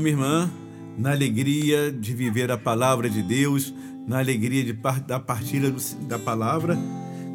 irmão, 0.01 0.03
minha 0.03 0.15
irmã, 0.15 0.51
na 0.97 1.11
alegria 1.11 1.93
de 1.93 2.15
viver 2.15 2.51
a 2.51 2.57
palavra 2.57 3.09
de 3.09 3.23
Deus, 3.23 3.75
na 4.07 4.19
alegria 4.19 4.65
de 4.65 4.73
da 5.07 5.21
partilha 5.21 5.73
da 6.09 6.19
palavra. 6.19 6.79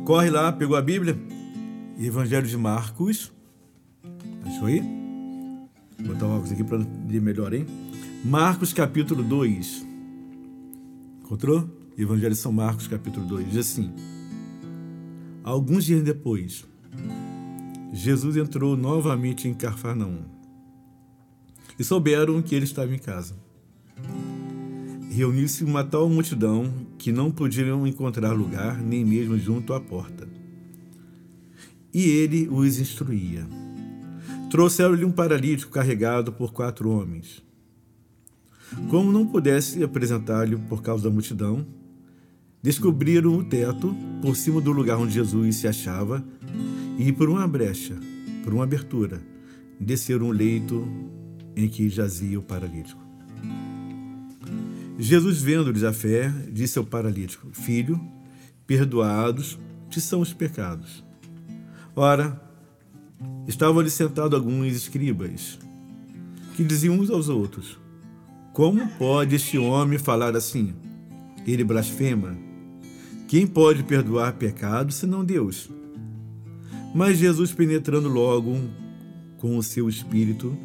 Corre 0.04 0.30
lá, 0.30 0.51
pegou 0.51 0.75
a 0.75 0.82
Bíblia? 0.82 1.17
Evangelho 1.99 2.47
de 2.47 2.58
Marcos. 2.58 3.32
Achou 4.45 4.67
aí? 4.67 4.82
Vou 5.99 6.13
botar 6.13 6.25
o 6.25 6.32
óculos 6.32 6.51
aqui 6.51 6.63
para 6.63 6.78
ler 6.78 7.21
melhor, 7.21 7.54
hein? 7.54 7.65
Marcos, 8.23 8.73
capítulo 8.73 9.23
2. 9.23 9.86
Encontrou? 11.23 11.69
Evangelho 11.97 12.34
de 12.34 12.39
São 12.39 12.51
Marcos, 12.51 12.88
capítulo 12.88 13.25
2. 13.25 13.49
Diz 13.49 13.58
assim: 13.58 13.91
Alguns 15.43 15.86
dias 15.86 16.04
depois, 16.04 16.65
Jesus 17.93 18.36
entrou 18.36 18.75
novamente 18.75 19.47
em 19.47 19.54
Cafarnaum 19.54 20.35
e 21.77 21.83
souberam 21.83 22.41
que 22.41 22.55
ele 22.55 22.65
estava 22.65 22.93
em 22.93 22.99
casa. 22.99 23.35
Reuniu-se 25.09 25.63
uma 25.63 25.83
tal 25.83 26.09
multidão 26.09 26.71
que 26.97 27.11
não 27.11 27.31
podiam 27.31 27.88
encontrar 27.88 28.33
lugar 28.33 28.81
nem 28.81 29.05
mesmo 29.05 29.38
junto 29.38 29.73
à 29.73 29.79
porta. 29.79 30.27
E 31.93 32.03
ele 32.03 32.49
os 32.49 32.79
instruía. 32.79 33.47
Trouxeram-lhe 34.49 35.05
um 35.05 35.11
paralítico 35.11 35.71
carregado 35.71 36.33
por 36.33 36.51
quatro 36.51 36.89
homens. 36.89 37.41
Como 38.89 39.11
não 39.11 39.25
pudesse 39.25 39.83
apresentar-lhe 39.83 40.57
por 40.57 40.81
causa 40.81 41.03
da 41.05 41.09
multidão, 41.09 41.65
descobriram 42.61 43.38
o 43.38 43.43
teto 43.43 43.95
por 44.21 44.35
cima 44.35 44.59
do 44.59 44.71
lugar 44.71 44.97
onde 44.97 45.13
Jesus 45.13 45.57
se 45.57 45.67
achava 45.67 46.25
e 46.97 47.11
por 47.11 47.29
uma 47.29 47.47
brecha, 47.47 47.95
por 48.43 48.53
uma 48.53 48.63
abertura, 48.63 49.21
desceram 49.79 50.27
o 50.27 50.31
leito 50.31 50.88
em 51.56 51.68
que 51.68 51.89
jazia 51.89 52.39
o 52.39 52.44
paralítico. 52.44 53.06
Jesus, 54.98 55.41
vendo-lhes 55.41 55.84
a 55.84 55.91
fé, 55.91 56.30
disse 56.52 56.78
ao 56.78 56.86
paralítico: 56.86 57.50
Filho, 57.52 58.00
perdoados 58.65 59.60
te 59.89 60.00
são 60.00 60.22
os 60.22 60.34
pecados. 60.34 61.04
Ora, 61.96 62.41
estavam 63.48 63.80
ali 63.80 63.89
sentados 63.89 64.38
alguns 64.38 64.74
escribas, 64.74 65.60
que 66.56 66.63
diziam 66.63 66.96
uns 66.96 67.10
aos 67.10 67.30
outros: 67.30 67.78
Como 68.54 68.88
pode 68.98 69.36
este 69.36 69.58
homem 69.58 70.00
falar 70.00 70.36
assim? 70.36 70.74
Ele 71.46 71.63
blasfema. 71.63 72.36
Quem 73.28 73.46
pode 73.46 73.84
perdoar 73.84 74.34
pecados 74.34 74.96
senão 74.96 75.26
Deus? 75.26 75.70
Mas 76.94 77.18
Jesus, 77.18 77.52
penetrando 77.52 78.08
logo 78.08 78.58
com 79.38 79.58
o 79.58 79.63
seu 79.63 79.89
espírito 79.89 80.58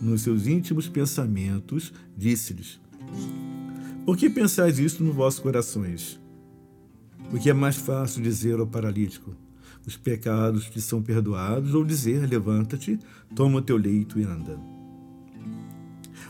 nos 0.00 0.22
seus 0.22 0.46
íntimos 0.46 0.88
pensamentos, 0.88 1.92
disse-lhes: 2.16 2.80
Por 4.04 4.16
que 4.16 4.30
pensais 4.30 4.78
isto 4.78 5.02
nos 5.02 5.14
vossos 5.14 5.40
corações? 5.40 6.20
Porque 7.30 7.50
é 7.50 7.54
mais 7.54 7.76
fácil 7.76 8.22
dizer 8.22 8.58
ao 8.58 8.66
paralítico: 8.66 9.34
Os 9.86 9.96
pecados 9.96 10.68
te 10.70 10.80
são 10.80 11.02
perdoados, 11.02 11.74
ou 11.74 11.84
dizer: 11.84 12.28
Levanta-te, 12.28 12.98
toma 13.34 13.58
o 13.58 13.62
teu 13.62 13.76
leito 13.76 14.18
e 14.18 14.24
anda. 14.24 14.58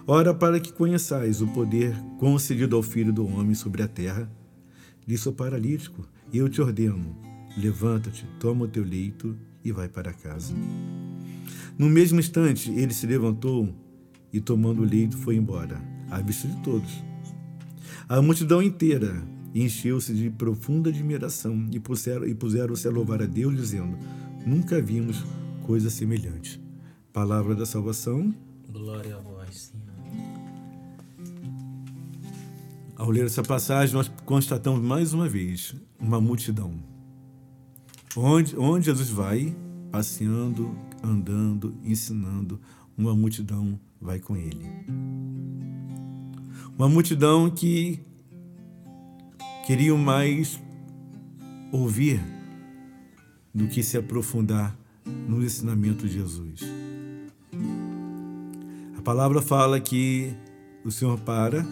Ora, 0.07 0.33
para 0.33 0.59
que 0.59 0.73
conheçais 0.73 1.43
o 1.43 1.49
poder 1.49 1.95
concedido 2.19 2.77
ao 2.77 2.83
Filho 2.83 3.13
do 3.13 3.27
Homem 3.27 3.55
sobre 3.55 3.83
a 3.83 3.89
terra, 3.89 4.31
disse 5.07 5.29
ao 5.29 5.35
paralítico: 5.35 6.07
Eu 6.33 6.49
te 6.49 6.61
ordeno, 6.61 7.15
levanta-te, 7.57 8.27
toma 8.41 8.65
o 8.65 8.69
teu 8.69 8.85
leito 8.85 9.37
e 9.65 9.71
vai 9.71 9.89
para 9.89 10.13
casa. 10.13 10.55
No 11.79 11.89
mesmo 11.89 12.19
instante, 12.19 12.73
ele 12.73 12.93
se 12.93 13.07
levantou 13.07 13.73
e, 14.33 14.41
tomando 14.41 14.83
o 14.83 14.85
leito, 14.85 15.17
foi 15.17 15.37
embora, 15.37 15.81
à 16.11 16.21
vista 16.21 16.49
de 16.49 16.57
todos. 16.63 16.91
A 18.09 18.21
multidão 18.21 18.61
inteira 18.61 19.23
encheu-se 19.55 20.13
de 20.13 20.29
profunda 20.29 20.91
admiração 20.91 21.69
e 21.71 21.79
puseram, 21.79 22.35
puseram-se 22.35 22.89
a 22.89 22.91
louvar 22.91 23.23
a 23.23 23.27
Deus, 23.27 23.55
dizendo: 23.55 23.97
Nunca 24.45 24.83
vimos 24.83 25.25
coisa 25.65 25.89
semelhante. 25.89 26.61
Palavra 27.13 27.55
da 27.55 27.65
salvação. 27.65 28.35
Glória 28.71 29.15
a 29.15 29.21
vós, 29.21 29.71
Senhor. 29.71 29.89
Ao 32.97 33.09
ler 33.09 33.27
essa 33.27 33.43
passagem, 33.45 33.95
nós 33.95 34.11
constatamos 34.27 34.83
mais 34.83 35.15
uma 35.15 35.29
vez 35.29 35.77
uma 36.01 36.21
multidão. 36.21 36.75
Onde, 38.17 38.57
onde 38.57 38.87
Jesus 38.87 39.11
vai, 39.11 39.57
passeando, 39.93 40.77
andando, 41.03 41.75
ensinando, 41.85 42.61
uma 42.97 43.15
multidão 43.15 43.79
vai 44.01 44.19
com 44.19 44.37
ele. 44.37 44.67
Uma 46.77 46.89
multidão 46.89 47.51
que 47.51 48.01
queriam 49.67 49.99
mais 49.99 50.61
ouvir 51.73 52.21
do 53.55 53.67
que 53.69 53.83
se 53.83 53.97
aprofundar 53.97 54.77
no 55.29 55.43
ensinamento 55.43 56.07
de 56.07 56.15
Jesus. 56.15 56.61
A 58.97 59.03
palavra 59.03 59.43
fala 59.43 59.81
que 59.81 60.33
o 60.85 60.91
Senhor 60.91 61.19
para 61.21 61.65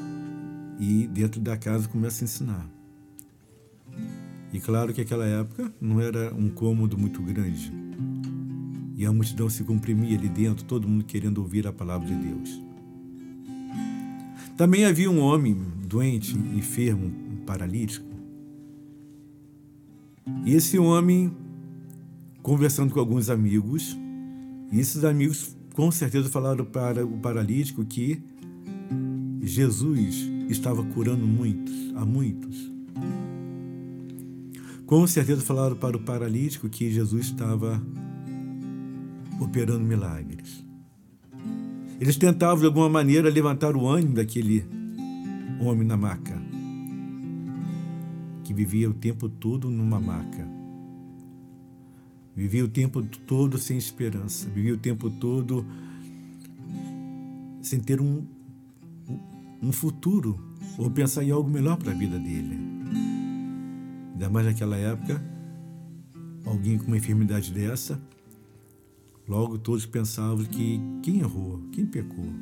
e 0.78 1.06
dentro 1.06 1.40
da 1.40 1.56
casa 1.56 1.88
começa 1.88 2.22
a 2.22 2.26
ensinar. 2.26 2.68
E 4.52 4.60
claro 4.60 4.92
que 4.92 5.00
aquela 5.00 5.26
época 5.26 5.72
não 5.80 6.00
era 6.00 6.34
um 6.34 6.48
cômodo 6.48 6.96
muito 6.98 7.22
grande. 7.22 7.86
E 8.96 9.04
a 9.04 9.12
multidão 9.12 9.50
se 9.50 9.62
comprimia 9.62 10.16
ali 10.16 10.28
dentro, 10.28 10.64
todo 10.64 10.88
mundo 10.88 11.04
querendo 11.04 11.38
ouvir 11.38 11.66
a 11.66 11.72
palavra 11.72 12.09
de 12.09 12.14
Deus. 12.14 12.62
Também 14.56 14.87
havia 14.87 15.11
um 15.11 15.20
homem 15.20 15.54
doente, 15.87 16.35
enfermo, 16.35 17.12
paralítico. 17.44 18.06
E 20.46 20.54
esse 20.54 20.78
homem, 20.78 21.30
conversando 22.42 22.92
com 22.92 22.98
alguns 22.98 23.28
amigos, 23.28 23.96
e 24.72 24.80
esses 24.80 25.04
amigos 25.04 25.54
com 25.74 25.90
certeza 25.90 26.30
falaram 26.30 26.64
para 26.64 27.04
o 27.04 27.18
paralítico 27.18 27.85
que 27.85 28.22
Jesus 29.42 30.26
estava 30.48 30.82
curando 30.82 31.26
muitos, 31.26 31.92
a 31.94 32.04
muitos. 32.06 32.72
Com 34.87 35.06
certeza 35.06 35.42
falaram 35.42 35.76
para 35.76 35.98
o 35.98 36.00
paralítico 36.00 36.68
que 36.68 36.90
Jesus 36.90 37.26
estava 37.26 37.82
operando 39.40 39.85
milagres. 39.85 40.64
Eles 42.01 42.16
tentavam 42.16 42.59
de 42.59 42.66
alguma 42.66 42.88
maneira 42.88 43.31
levantar 43.31 43.75
o 43.75 43.87
ânimo 43.87 44.14
daquele 44.14 44.64
homem 45.61 45.87
na 45.87 45.96
maca, 45.96 46.37
que 48.44 48.53
vivia 48.53 48.90
o 48.90 48.94
tempo 48.94 49.29
todo 49.29 49.70
numa 49.70 49.99
maca. 49.99 50.46
Vivia 52.35 52.64
o 52.64 52.68
tempo 52.68 53.03
todo 53.03 53.57
sem 53.57 53.79
esperança, 53.79 54.49
vivia 54.51 54.75
o 54.75 54.79
tempo 54.79 55.09
todo 55.09 55.64
sem 57.62 57.81
ter 57.81 58.01
um, 58.01 58.22
um 59.62 59.72
futuro 59.72 60.38
ou 60.77 60.90
pensar 60.90 61.25
em 61.25 61.31
algo 61.31 61.49
melhor 61.49 61.77
para 61.79 61.92
a 61.92 61.94
vida 61.94 62.18
dele. 62.18 62.59
Ainda 64.12 64.29
mais 64.29 64.46
naquela 64.46 64.77
época, 64.77 65.22
alguém 66.44 66.79
com 66.79 66.88
uma 66.88 66.96
enfermidade 66.99 67.51
dessa, 67.53 68.01
logo 69.28 69.58
todos 69.58 69.86
pensavam 69.86 70.44
que 70.44 70.80
quem 71.02 71.20
errou, 71.20 71.60
quem 71.72 71.86
pecou? 71.86 72.32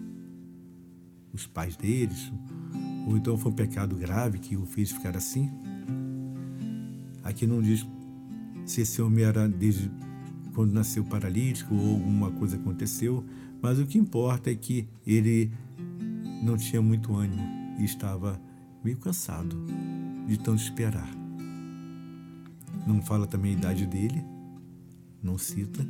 Os 1.32 1.46
pais 1.46 1.76
deles? 1.76 2.32
Ou 3.06 3.16
então 3.16 3.36
foi 3.36 3.52
um 3.52 3.54
pecado 3.54 3.96
grave 3.96 4.38
que 4.38 4.56
o 4.56 4.64
fez 4.64 4.90
ficar 4.90 5.16
assim? 5.16 5.50
Aqui 7.22 7.46
não 7.46 7.60
diz 7.60 7.86
se 8.66 8.82
esse 8.82 9.00
homem 9.02 9.24
era 9.24 9.48
desde 9.48 9.90
quando 10.54 10.72
nasceu 10.72 11.04
paralítico 11.04 11.74
ou 11.74 11.94
alguma 11.94 12.30
coisa 12.30 12.56
aconteceu, 12.56 13.24
mas 13.60 13.78
o 13.78 13.86
que 13.86 13.98
importa 13.98 14.50
é 14.50 14.54
que 14.54 14.86
ele 15.06 15.50
não 16.42 16.56
tinha 16.56 16.80
muito 16.80 17.14
ânimo 17.14 17.42
e 17.78 17.84
estava 17.84 18.40
meio 18.84 18.96
cansado 18.98 19.56
de 20.26 20.38
tanto 20.38 20.62
esperar. 20.62 21.10
Não 22.86 23.02
fala 23.02 23.26
também 23.26 23.54
a 23.54 23.58
idade 23.58 23.86
dele, 23.86 24.22
não 25.22 25.38
cita. 25.38 25.84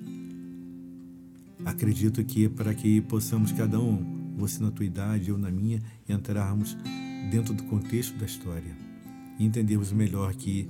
Acredito 1.65 2.25
que 2.25 2.49
para 2.49 2.75
que 2.75 3.01
possamos 3.03 3.53
cada 3.53 3.79
um, 3.79 4.35
você 4.37 4.63
na 4.63 4.71
tua 4.71 4.85
idade, 4.85 5.31
eu 5.31 5.39
na 5.39 5.51
minha, 5.51 5.83
entrarmos 6.09 6.77
dentro 7.31 7.55
do 7.55 7.63
contexto 7.65 8.17
da 8.19 8.27
história 8.27 8.77
e 9.39 9.45
entendermos 9.45 9.93
melhor 9.93 10.35
que 10.35 10.69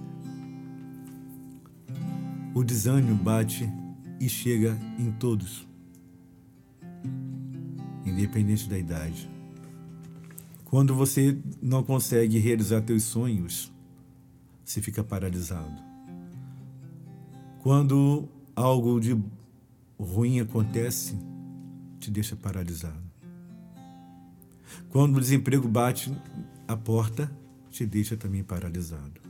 o 2.55 2.63
desânimo 2.63 3.17
bate 3.17 3.69
e 4.21 4.29
chega 4.29 4.79
em 4.99 5.11
todos, 5.13 5.67
independente 8.05 8.69
da 8.69 8.79
idade. 8.79 9.29
Quando 10.65 10.95
você 10.95 11.39
não 11.61 11.83
consegue 11.83 12.39
realizar 12.39 12.81
teus 12.81 13.05
sonhos, 13.05 13.73
você 14.65 14.81
fica 14.81 15.05
paralisado. 15.05 15.83
Quando 17.61 18.29
algo 18.55 19.01
de 19.01 19.17
ruim 20.05 20.41
acontece, 20.41 21.17
te 21.99 22.11
deixa 22.11 22.37
paralisado. 22.37 23.03
Quando 24.91 25.17
o 25.17 25.21
desemprego 25.21 25.67
bate 25.67 26.17
a 26.69 26.77
porta, 26.77 27.31
te 27.71 27.85
deixa 27.85 28.17
também 28.17 28.45
paralisado. 28.45 29.21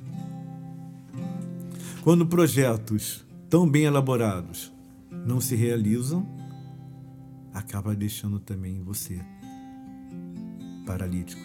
Quando 2.03 2.27
projetos 2.27 3.25
tão 3.49 3.69
bem 3.69 3.85
elaborados 3.85 4.73
não 5.27 5.41
se 5.41 5.55
realizam, 5.55 6.27
acaba 7.55 7.95
deixando 7.95 8.39
também 8.39 8.83
você 8.83 9.19
paralítico. 10.85 11.41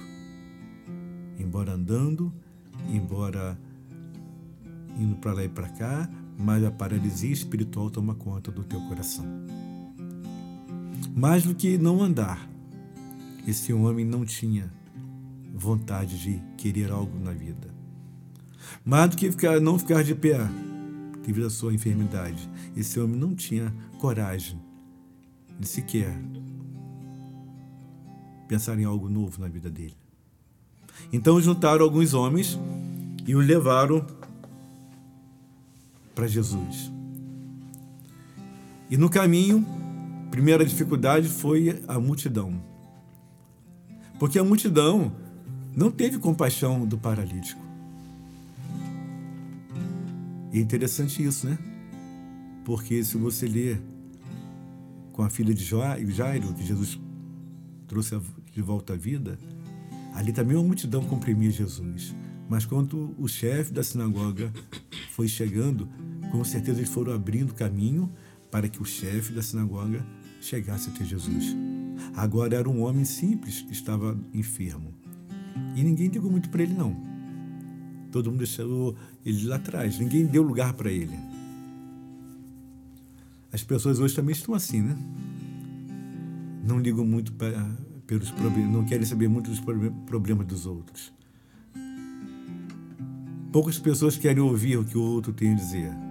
Embora 1.38 1.74
andando, 1.74 2.34
embora 2.90 3.58
indo 4.98 5.16
para 5.16 5.34
lá 5.34 5.44
e 5.46 5.50
para 5.50 5.70
cá, 5.70 6.10
mas 6.40 6.64
a 6.64 6.72
paralisia 6.72 7.34
espiritual 7.34 7.90
toma 7.90 8.16
conta 8.16 8.50
do 8.50 8.64
teu 8.64 8.80
coração. 8.88 9.26
Mais 11.14 11.44
do 11.44 11.54
que 11.54 11.78
não 11.78 12.02
andar, 12.02 12.50
esse 13.46 13.74
homem 13.74 14.06
não 14.06 14.24
tinha 14.24 14.72
vontade 15.54 16.18
de 16.18 16.42
querer 16.56 16.92
algo 16.92 17.20
na 17.20 17.34
vida. 17.34 17.68
Mais 18.86 19.10
do 19.10 19.18
que 19.18 19.30
ficar, 19.30 19.60
não 19.60 19.78
ficar 19.78 20.02
de 20.02 20.16
pé 20.16 20.40
devido 21.26 21.48
à 21.48 21.50
sua 21.50 21.74
enfermidade, 21.74 22.50
esse 22.76 22.98
homem 23.00 23.20
não 23.20 23.36
tinha 23.36 23.74
coragem 24.00 24.58
de 25.60 25.68
sequer 25.68 26.18
pensar 28.48 28.80
em 28.80 28.86
algo 28.86 29.10
novo 29.10 29.42
na 29.42 29.50
vida 29.50 29.70
dele. 29.70 29.98
Então 31.12 31.40
juntaram 31.42 31.84
alguns 31.84 32.14
homens 32.14 32.58
e 33.28 33.36
o 33.36 33.40
levaram 33.40 34.06
para 36.20 36.28
Jesus. 36.28 36.92
E 38.90 38.98
no 38.98 39.10
caminho, 39.10 39.66
primeira 40.30 40.66
dificuldade 40.66 41.30
foi 41.30 41.82
a 41.88 41.98
multidão. 41.98 42.62
Porque 44.20 44.38
a 44.38 44.44
multidão 44.44 45.14
não 45.74 45.90
teve 45.90 46.18
compaixão 46.18 46.86
do 46.86 46.98
paralítico. 46.98 47.62
E 50.52 50.58
é 50.58 50.62
interessante 50.62 51.24
isso, 51.24 51.48
né? 51.48 51.58
Porque 52.66 53.02
se 53.02 53.16
você 53.16 53.48
ler 53.48 53.82
com 55.14 55.24
a 55.24 55.30
filha 55.30 55.54
de 55.54 55.64
Jairo, 55.64 56.54
que 56.54 56.66
Jesus 56.66 57.00
trouxe 57.88 58.20
de 58.52 58.62
volta 58.62 58.92
à 58.92 58.98
vida, 58.98 59.40
ali 60.14 60.34
também 60.34 60.58
uma 60.58 60.68
multidão 60.68 61.02
comprimia 61.02 61.50
Jesus. 61.50 62.14
Mas 62.50 62.66
quando 62.66 63.16
o 63.18 63.26
chefe 63.26 63.72
da 63.72 63.84
sinagoga 63.84 64.52
foi 65.12 65.28
chegando, 65.28 65.88
com 66.32 66.44
certeza 66.44 66.80
eles 66.80 66.90
foram 66.90 67.14
abrindo 67.14 67.54
caminho 67.54 68.12
para 68.52 68.68
que 68.68 68.82
o 68.82 68.86
chefe 68.86 69.34
da 69.34 69.42
sinagoga 69.42 70.06
chegasse 70.42 70.90
até 70.90 71.04
Jesus. 71.04 71.56
Agora 72.16 72.56
era 72.56 72.70
um 72.70 72.82
homem 72.82 73.06
simples 73.06 73.62
que 73.62 73.74
estava 73.74 74.18
enfermo. 74.34 74.94
E 75.76 75.84
ninguém 75.84 76.08
ligou 76.08 76.32
muito 76.32 76.50
para 76.50 76.64
ele, 76.64 76.74
não. 76.74 76.96
Todo 78.12 78.32
mundo 78.32 78.40
deixou 78.40 78.96
ele 79.26 79.46
lá 79.46 79.58
atrás. 79.58 80.00
Ninguém 80.00 80.26
deu 80.26 80.42
lugar 80.42 80.74
para 80.74 80.92
ele. 80.92 81.18
As 83.52 83.64
pessoas 83.64 84.00
hoje 84.00 84.16
também 84.16 84.34
estão 84.34 84.54
assim, 84.54 84.82
né? 84.82 84.98
Não 86.64 86.80
ligam 86.80 87.06
muito 87.06 87.34
para, 87.34 87.66
pelos 88.06 88.32
problemas, 88.32 88.72
não 88.72 88.86
querem 88.86 89.06
saber 89.06 89.28
muito 89.28 89.50
dos 89.50 89.60
problemas 90.06 90.46
dos 90.46 90.66
outros. 90.66 91.12
Poucas 93.52 93.80
pessoas 93.80 94.16
querem 94.16 94.42
ouvir 94.42 94.78
o 94.78 94.86
que 94.86 94.98
o 94.98 95.02
outro 95.02 95.34
tem 95.34 95.54
a 95.54 95.56
dizer. 95.56 96.09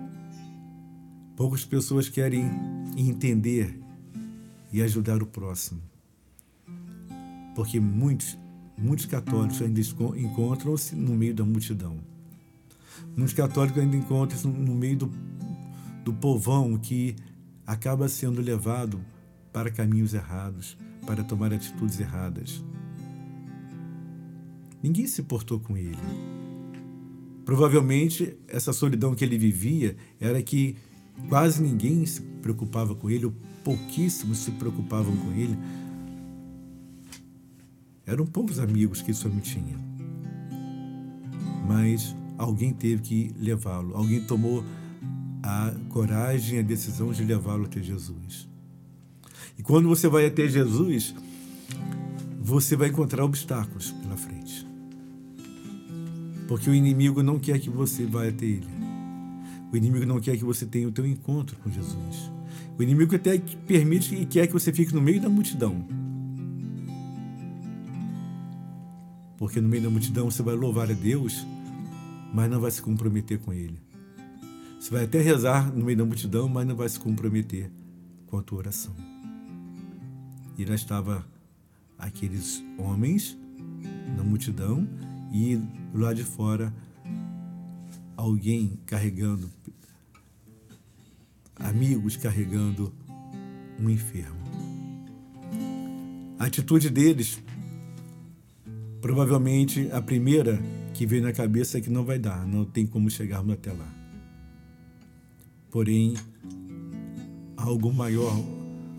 Poucas 1.39 1.65
pessoas 1.65 2.09
querem 2.09 2.51
entender 2.97 3.79
e 4.73 4.83
ajudar 4.83 5.23
o 5.23 5.27
próximo. 5.27 5.81
Porque 7.55 7.79
muitos, 7.79 8.37
muitos 8.77 9.07
católicos 9.07 9.63
ainda 9.63 9.81
encontram-se 10.17 10.97
no 10.97 11.15
meio 11.15 11.33
da 11.33 11.45
multidão. 11.45 11.99
Muitos 13.17 13.35
católicos 13.35 13.81
ainda 13.81 13.97
encontram-se 13.97 14.49
no 14.49 14.75
meio 14.75 14.97
do, 14.97 15.13
do 16.05 16.13
povão 16.13 16.77
que 16.77 17.15
acaba 17.65 18.09
sendo 18.09 18.43
levado 18.43 19.01
para 19.53 19.71
caminhos 19.71 20.15
errados, 20.15 20.77
para 21.07 21.23
tomar 21.23 21.53
atitudes 21.53 22.01
erradas. 22.01 22.65
Ninguém 24.83 25.07
se 25.07 25.23
portou 25.23 25.61
com 25.61 25.77
ele. 25.77 25.97
Provavelmente, 27.45 28.37
essa 28.49 28.73
solidão 28.73 29.15
que 29.15 29.25
ele 29.25 29.39
vivia 29.39 29.97
era 30.21 30.43
que 30.43 30.77
quase 31.29 31.63
ninguém 31.63 32.05
se 32.07 32.21
preocupava 32.21 32.95
com 32.95 33.11
ele, 33.11 33.27
ou 33.27 33.33
pouquíssimos 33.65 34.39
se 34.39 34.51
preocupavam 34.53 35.17
com 35.17 35.33
ele. 35.33 35.59
Eram 38.07 38.27
poucos 38.27 38.59
amigos 38.59 39.03
que 39.03 39.11
esse 39.11 39.27
homem 39.27 39.41
tinha. 39.41 39.79
Mas 41.67 42.15
alguém 42.39 42.73
teve 42.73 43.03
que 43.03 43.35
levá-lo, 43.39 43.95
alguém 43.95 44.25
tomou 44.25 44.65
a 45.43 45.75
coragem, 45.91 46.59
a 46.59 46.63
decisão 46.63 47.13
de 47.13 47.23
levá-lo 47.25 47.65
até 47.65 47.83
Jesus. 47.83 48.49
E 49.59 49.63
quando 49.63 49.89
você 49.89 50.09
vai 50.09 50.27
até 50.27 50.49
Jesus, 50.49 51.15
você 52.41 52.77
vai 52.77 52.89
encontrar 52.89 53.25
obstáculos 53.25 53.91
pela 53.91 54.17
frente. 54.17 54.67
Porque 56.47 56.71
o 56.71 56.75
inimigo 56.75 57.23
não 57.23 57.39
quer 57.39 57.59
que 57.59 57.69
você 57.69 58.07
vá 58.07 58.27
até 58.27 58.47
ele. 58.47 58.78
O 59.73 59.77
inimigo 59.77 60.07
não 60.07 60.21
quer 60.21 60.37
que 60.37 60.45
você 60.45 60.65
tenha 60.65 60.89
o 60.89 60.93
teu 60.93 61.07
encontro 61.07 61.57
com 61.57 61.71
Jesus. 61.71 62.31
O 62.79 62.83
inimigo 62.83 63.15
até 63.15 63.39
permite 63.39 64.15
e 64.15 64.25
quer 64.25 64.47
que 64.47 64.53
você 64.53 64.73
fique 64.73 64.95
no 64.95 65.01
meio 65.01 65.21
da 65.21 65.29
multidão. 65.29 65.85
Porque 69.37 69.61
no 69.61 69.69
meio 69.69 69.83
da 69.83 69.91
multidão 69.91 70.31
você 70.31 70.43
vai 70.43 70.55
louvar 70.55 70.91
a 70.91 70.95
Deus, 70.95 71.47
mas 72.33 72.51
não 72.51 72.61
vai 72.61 72.71
se 72.71 72.83
comprometer 72.83 73.39
com 73.39 73.53
Ele. 73.53 73.79
Você 74.79 74.91
vai 74.91 75.05
até 75.05 75.21
rezar 75.21 75.73
no 75.75 75.85
meio 75.85 75.99
da 75.99 76.05
multidão, 76.05 76.49
mas 76.49 76.67
não 76.67 76.77
vai 76.77 76.89
se 76.89 76.99
comprometer 76.99 77.71
com 78.27 78.39
a 78.39 78.43
tua 78.43 78.59
oração. 78.59 78.95
E 80.57 80.65
lá 80.65 80.75
estava 80.75 81.27
aqueles 81.99 82.63
homens 82.79 83.37
na 84.17 84.23
multidão 84.23 84.89
e 85.33 85.61
lá 85.95 86.13
de 86.13 86.25
fora 86.25 86.73
alguém 88.17 88.79
carregando, 88.87 89.51
amigos 91.59 92.17
carregando 92.17 92.93
um 93.81 93.91
enfermo. 93.91 94.39
A 96.39 96.47
atitude 96.47 96.89
deles, 96.89 97.43
provavelmente 99.01 99.89
a 99.93 100.01
primeira 100.01 100.61
que 100.95 101.07
veio 101.07 101.23
na 101.23 101.33
cabeça 101.33 101.79
é 101.79 101.81
que 101.81 101.91
não 101.91 102.05
vai 102.05 102.19
dar, 102.19 102.47
não 102.47 102.65
tem 102.65 102.87
como 102.87 103.11
chegarmos 103.11 103.55
até 103.55 103.73
lá. 103.73 103.95
Porém, 105.71 106.15
algo 107.57 107.93
maior, 107.93 108.33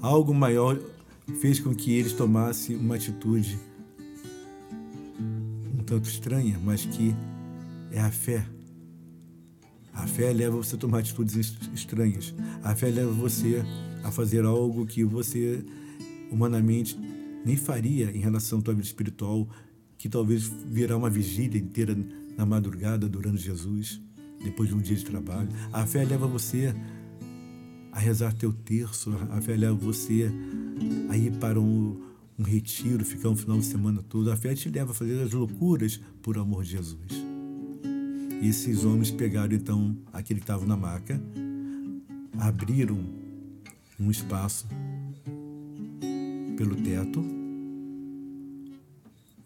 algo 0.02 0.34
maior 0.34 0.80
fez 1.42 1.60
com 1.60 1.74
que 1.74 1.94
eles 1.94 2.14
tomassem 2.14 2.76
uma 2.76 2.96
atitude 2.96 3.58
um 5.20 5.84
tanto 5.84 6.10
estranha, 6.10 6.60
mas 6.64 6.86
que 6.86 7.16
é 7.92 8.00
a 8.00 8.12
fé 8.12 8.46
a 10.00 10.08
fé 10.08 10.32
leva 10.32 10.56
você 10.56 10.76
a 10.76 10.78
tomar 10.78 11.00
atitudes 11.00 11.54
estranhas. 11.74 12.34
A 12.64 12.74
fé 12.76 12.90
leva 12.90 13.12
você 13.12 13.64
a 14.04 14.12
fazer 14.12 14.46
algo 14.46 14.86
que 14.86 15.04
você 15.04 15.64
humanamente 16.32 16.98
nem 17.46 17.58
faria 17.58 18.12
em 18.12 18.20
relação 18.20 18.60
à 18.60 18.62
tua 18.62 18.74
vida 18.74 18.86
espiritual, 18.86 19.48
que 19.98 20.08
talvez 20.08 20.50
virá 20.68 20.96
uma 20.96 21.10
vigília 21.10 21.60
inteira 21.60 21.98
na 22.38 22.46
madrugada 22.46 23.10
durante 23.10 23.42
Jesus, 23.42 24.02
depois 24.42 24.70
de 24.70 24.76
um 24.76 24.80
dia 24.80 24.96
de 24.96 25.04
trabalho. 25.04 25.50
A 25.74 25.86
fé 25.86 26.06
leva 26.06 26.28
você 26.28 26.74
a 27.92 28.00
rezar 28.00 28.34
teu 28.34 28.54
terço, 28.54 29.12
a 29.32 29.42
fé 29.42 29.58
leva 29.58 29.76
você 29.76 30.32
a 31.10 31.18
ir 31.18 31.32
para 31.40 31.60
um, 31.60 32.02
um 32.38 32.44
retiro, 32.44 33.04
ficar 33.04 33.30
um 33.30 33.36
final 33.36 33.58
de 33.58 33.66
semana 33.66 34.02
todo. 34.02 34.32
A 34.32 34.38
fé 34.38 34.54
te 34.56 34.70
leva 34.70 34.92
a 34.92 34.96
fazer 34.96 35.22
as 35.22 35.34
loucuras 35.34 36.00
por 36.22 36.38
amor 36.38 36.64
de 36.64 36.72
Jesus. 36.72 37.39
E 38.42 38.50
esses 38.50 38.86
homens 38.86 39.12
pegaram 39.12 39.54
então 39.54 39.98
aquele 40.14 40.40
que 40.40 40.44
estava 40.44 40.66
na 40.66 40.78
maca, 40.78 41.22
abriram 42.40 43.00
um 44.00 44.10
espaço 44.10 44.68
pelo 46.58 46.76
teto 46.76 47.24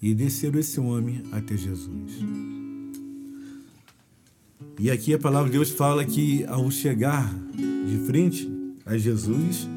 e 0.01 0.13
desceram 0.13 0.59
esse 0.59 0.79
homem 0.79 1.23
até 1.31 1.55
Jesus. 1.57 2.13
E 4.79 4.91
aqui 4.91 5.13
a 5.13 5.19
palavra 5.19 5.49
de 5.49 5.57
Deus 5.57 5.71
fala 5.71 6.03
que 6.03 6.43
ao 6.45 6.69
chegar 6.69 7.33
de 7.87 7.97
frente 8.05 8.51
a 8.85 8.97
Jesus, 8.97 9.67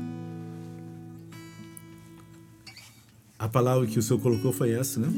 a 3.38 3.48
palavra 3.48 3.86
que 3.86 3.98
o 3.98 4.02
Senhor 4.02 4.20
colocou 4.20 4.52
foi 4.52 4.70
essa, 4.72 4.98
né? 4.98 5.08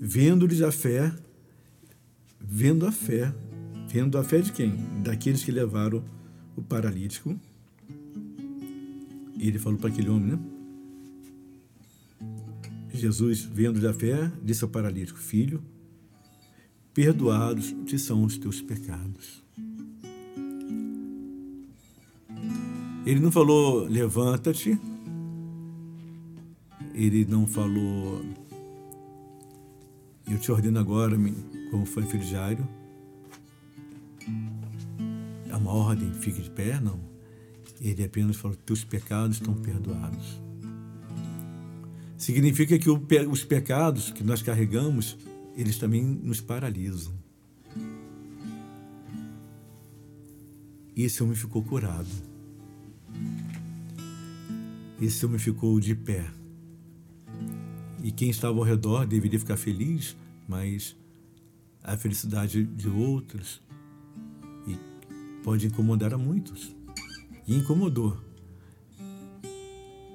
Vendo-lhes 0.00 0.62
a 0.62 0.70
fé, 0.70 1.12
vendo 2.52 2.84
a 2.84 2.90
fé, 2.90 3.32
vendo 3.88 4.18
a 4.18 4.24
fé 4.24 4.40
de 4.40 4.52
quem? 4.52 4.74
Daqueles 5.04 5.44
que 5.44 5.52
levaram 5.52 6.04
o 6.56 6.62
paralítico. 6.62 7.38
E 9.36 9.46
ele 9.46 9.58
falou 9.58 9.78
para 9.78 9.88
aquele 9.88 10.10
homem, 10.10 10.32
né? 10.32 10.38
Jesus, 12.92 13.42
vendo 13.44 13.86
a 13.88 13.94
fé, 13.94 14.30
disse 14.42 14.64
ao 14.64 14.68
paralítico: 14.68 15.18
Filho, 15.18 15.62
perdoados 16.92 17.74
te 17.86 17.96
são 17.98 18.24
os 18.24 18.36
teus 18.36 18.60
pecados. 18.60 19.44
Ele 23.06 23.20
não 23.20 23.30
falou 23.30 23.84
levanta-te, 23.84 24.78
ele 26.92 27.24
não 27.24 27.46
falou 27.46 28.22
eu 30.28 30.38
te 30.38 30.52
ordeno 30.52 30.78
agora, 30.78 31.16
como 31.70 31.86
foi 31.86 32.02
filho 32.04 32.22
de 32.22 32.30
Jairo. 32.30 32.68
É 35.48 35.56
uma 35.56 35.72
ordem, 35.72 36.12
fique 36.14 36.42
de 36.42 36.50
pé, 36.50 36.80
não. 36.80 37.00
Ele 37.80 38.04
apenas 38.04 38.36
falou: 38.36 38.56
teus 38.56 38.84
pecados 38.84 39.36
estão 39.36 39.54
perdoados. 39.54 40.40
Significa 42.16 42.78
que 42.78 42.90
os 42.90 43.44
pecados 43.44 44.10
que 44.10 44.22
nós 44.22 44.42
carregamos, 44.42 45.16
eles 45.56 45.78
também 45.78 46.04
nos 46.04 46.40
paralisam. 46.40 47.14
E 50.94 51.04
esse 51.04 51.22
homem 51.22 51.34
ficou 51.34 51.62
curado. 51.62 52.10
Esse 55.00 55.24
homem 55.24 55.38
ficou 55.38 55.80
de 55.80 55.94
pé. 55.94 56.26
E 58.02 58.12
quem 58.12 58.28
estava 58.28 58.58
ao 58.58 58.64
redor 58.64 59.06
deveria 59.06 59.38
ficar 59.38 59.56
feliz, 59.56 60.14
mas 60.46 60.94
a 61.82 61.96
felicidade 61.96 62.64
de 62.64 62.88
outros 62.88 63.60
e 64.66 64.76
pode 65.42 65.66
incomodar 65.66 66.14
a 66.14 66.18
muitos. 66.18 66.74
E 67.46 67.56
incomodou. 67.56 68.16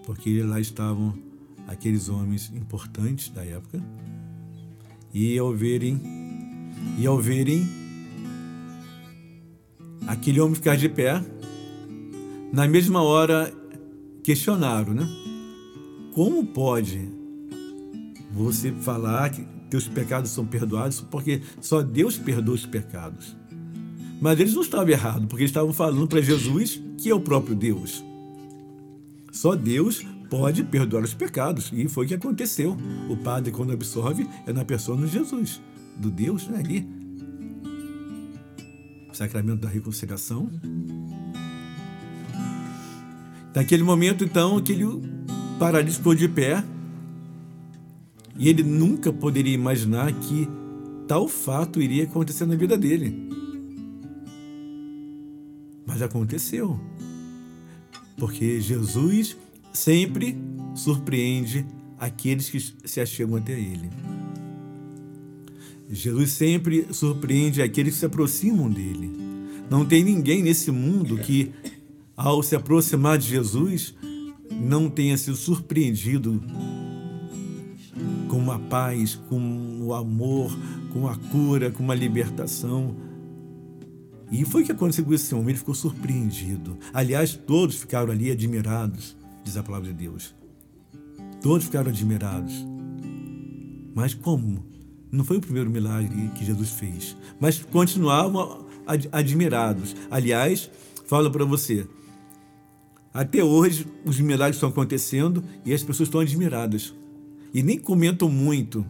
Porque 0.05 0.41
lá 0.43 0.59
estavam 0.59 1.17
aqueles 1.67 2.09
homens 2.09 2.51
importantes 2.53 3.29
da 3.29 3.43
época. 3.43 3.81
E 5.13 5.37
ao 5.37 5.53
verem 5.53 5.99
e 6.97 7.05
ao 7.07 7.19
verem 7.19 7.65
aquele 10.07 10.39
homem 10.39 10.55
ficar 10.55 10.75
de 10.75 10.87
pé, 10.87 11.23
na 12.53 12.67
mesma 12.67 13.01
hora 13.01 13.51
questionaram, 14.23 14.93
né? 14.93 15.07
Como 16.13 16.45
pode 16.45 17.09
você 18.31 18.71
falar 18.71 19.29
que 19.29 19.54
teus 19.69 19.87
pecados 19.87 20.31
são 20.31 20.45
perdoados 20.45 21.01
porque 21.01 21.41
só 21.61 21.81
Deus 21.81 22.17
perdoa 22.17 22.55
os 22.55 22.65
pecados? 22.65 23.35
Mas 24.21 24.39
eles 24.39 24.53
não 24.53 24.61
estavam 24.61 24.89
errados, 24.89 25.27
porque 25.27 25.43
eles 25.43 25.51
estavam 25.51 25.73
falando 25.73 26.07
para 26.07 26.21
Jesus 26.21 26.81
que 26.97 27.09
é 27.09 27.15
o 27.15 27.19
próprio 27.19 27.55
Deus. 27.55 28.03
Só 29.31 29.53
Deus 29.55 30.05
pode 30.29 30.63
perdoar 30.63 31.03
os 31.03 31.13
pecados. 31.13 31.71
E 31.73 31.87
foi 31.87 32.05
o 32.05 32.07
que 32.07 32.13
aconteceu. 32.15 32.77
O 33.09 33.17
padre, 33.17 33.51
quando 33.51 33.73
absorve, 33.73 34.27
é 34.45 34.53
na 34.53 34.65
pessoa 34.65 34.97
de 34.97 35.07
Jesus, 35.07 35.61
do 35.97 36.09
Deus 36.09 36.47
né, 36.47 36.59
ali. 36.59 36.87
O 39.11 39.15
sacramento 39.15 39.61
da 39.61 39.69
reconciliação. 39.69 40.49
Naquele 43.53 43.83
momento, 43.83 44.23
então, 44.23 44.57
aquele 44.57 44.85
paralítico 45.57 45.97
ficou 45.97 46.15
de 46.15 46.27
pé. 46.27 46.63
E 48.37 48.49
ele 48.49 48.63
nunca 48.63 49.13
poderia 49.13 49.53
imaginar 49.53 50.11
que 50.11 50.47
tal 51.07 51.27
fato 51.27 51.81
iria 51.81 52.03
acontecer 52.03 52.45
na 52.45 52.55
vida 52.55 52.77
dele. 52.77 53.29
Mas 55.85 56.01
aconteceu. 56.01 56.79
Porque 58.17 58.59
Jesus 58.59 59.37
sempre 59.71 60.37
surpreende 60.73 61.65
aqueles 61.97 62.49
que 62.49 62.59
se 62.59 62.99
achegam 62.99 63.37
até 63.37 63.53
Ele. 63.53 63.89
Jesus 65.89 66.31
sempre 66.31 66.87
surpreende 66.91 67.61
aqueles 67.61 67.93
que 67.93 67.99
se 67.99 68.05
aproximam 68.05 68.69
dele. 68.69 69.11
Não 69.69 69.85
tem 69.85 70.03
ninguém 70.03 70.41
nesse 70.41 70.71
mundo 70.71 71.17
que, 71.17 71.51
ao 72.15 72.41
se 72.41 72.55
aproximar 72.55 73.17
de 73.17 73.27
Jesus, 73.27 73.93
não 74.51 74.89
tenha 74.89 75.17
sido 75.17 75.35
surpreendido 75.35 76.41
com 78.35 78.51
a 78.51 78.59
paz, 78.59 79.15
com 79.29 79.79
o 79.81 79.93
amor, 79.93 80.51
com 80.91 81.07
a 81.07 81.15
cura, 81.15 81.71
com 81.71 81.81
uma 81.81 81.95
libertação. 81.95 82.95
E 84.29 84.43
foi 84.43 84.63
o 84.63 84.65
que 84.65 84.73
aconteceu 84.73 85.05
com 85.05 85.13
esse 85.13 85.33
homem, 85.33 85.49
ele 85.49 85.57
ficou 85.57 85.73
surpreendido. 85.73 86.77
Aliás, 86.93 87.33
todos 87.35 87.75
ficaram 87.75 88.11
ali 88.11 88.29
admirados 88.31 89.15
diz 89.45 89.55
a 89.55 89.63
palavra 89.63 89.87
de 89.87 89.93
Deus. 89.93 90.35
Todos 91.41 91.65
ficaram 91.65 91.89
admirados. 91.89 92.65
Mas 93.93 94.13
como? 94.13 94.65
Não 95.11 95.23
foi 95.23 95.37
o 95.37 95.41
primeiro 95.41 95.69
milagre 95.69 96.29
que 96.35 96.43
Jesus 96.43 96.71
fez, 96.71 97.15
mas 97.39 97.59
continuavam 97.59 98.65
ad 98.85 99.07
admirados. 99.11 99.95
Aliás, 100.11 100.69
falo 101.05 101.31
para 101.31 101.45
você, 101.45 101.87
até 103.13 103.41
hoje 103.41 103.87
os 104.03 104.19
milagres 104.19 104.57
estão 104.57 104.67
acontecendo 104.67 105.41
e 105.63 105.73
as 105.73 105.83
pessoas 105.83 106.09
estão 106.09 106.19
admiradas. 106.19 106.93
E 107.55 107.63
nem 107.63 107.79
comentam 107.79 108.29
muito. 108.29 108.85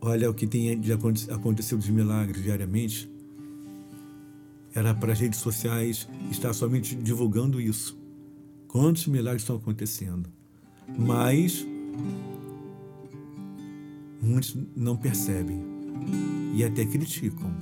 Olha 0.00 0.30
o 0.30 0.32
que 0.32 0.46
tem 0.46 0.80
de 0.80 0.90
acontecer 0.90 1.76
de 1.76 1.92
milagres 1.92 2.42
diariamente 2.42 3.10
era 4.74 4.94
para 4.94 5.12
as 5.12 5.20
redes 5.20 5.38
sociais 5.38 6.08
estar 6.30 6.54
somente 6.54 6.96
divulgando 6.96 7.60
isso. 7.60 7.94
Quantos 8.66 9.06
milagres 9.06 9.42
estão 9.42 9.56
acontecendo? 9.56 10.30
Mas 10.98 11.66
muitos 14.22 14.56
não 14.74 14.96
percebem 14.96 15.60
e 16.54 16.64
até 16.64 16.86
criticam. 16.86 17.54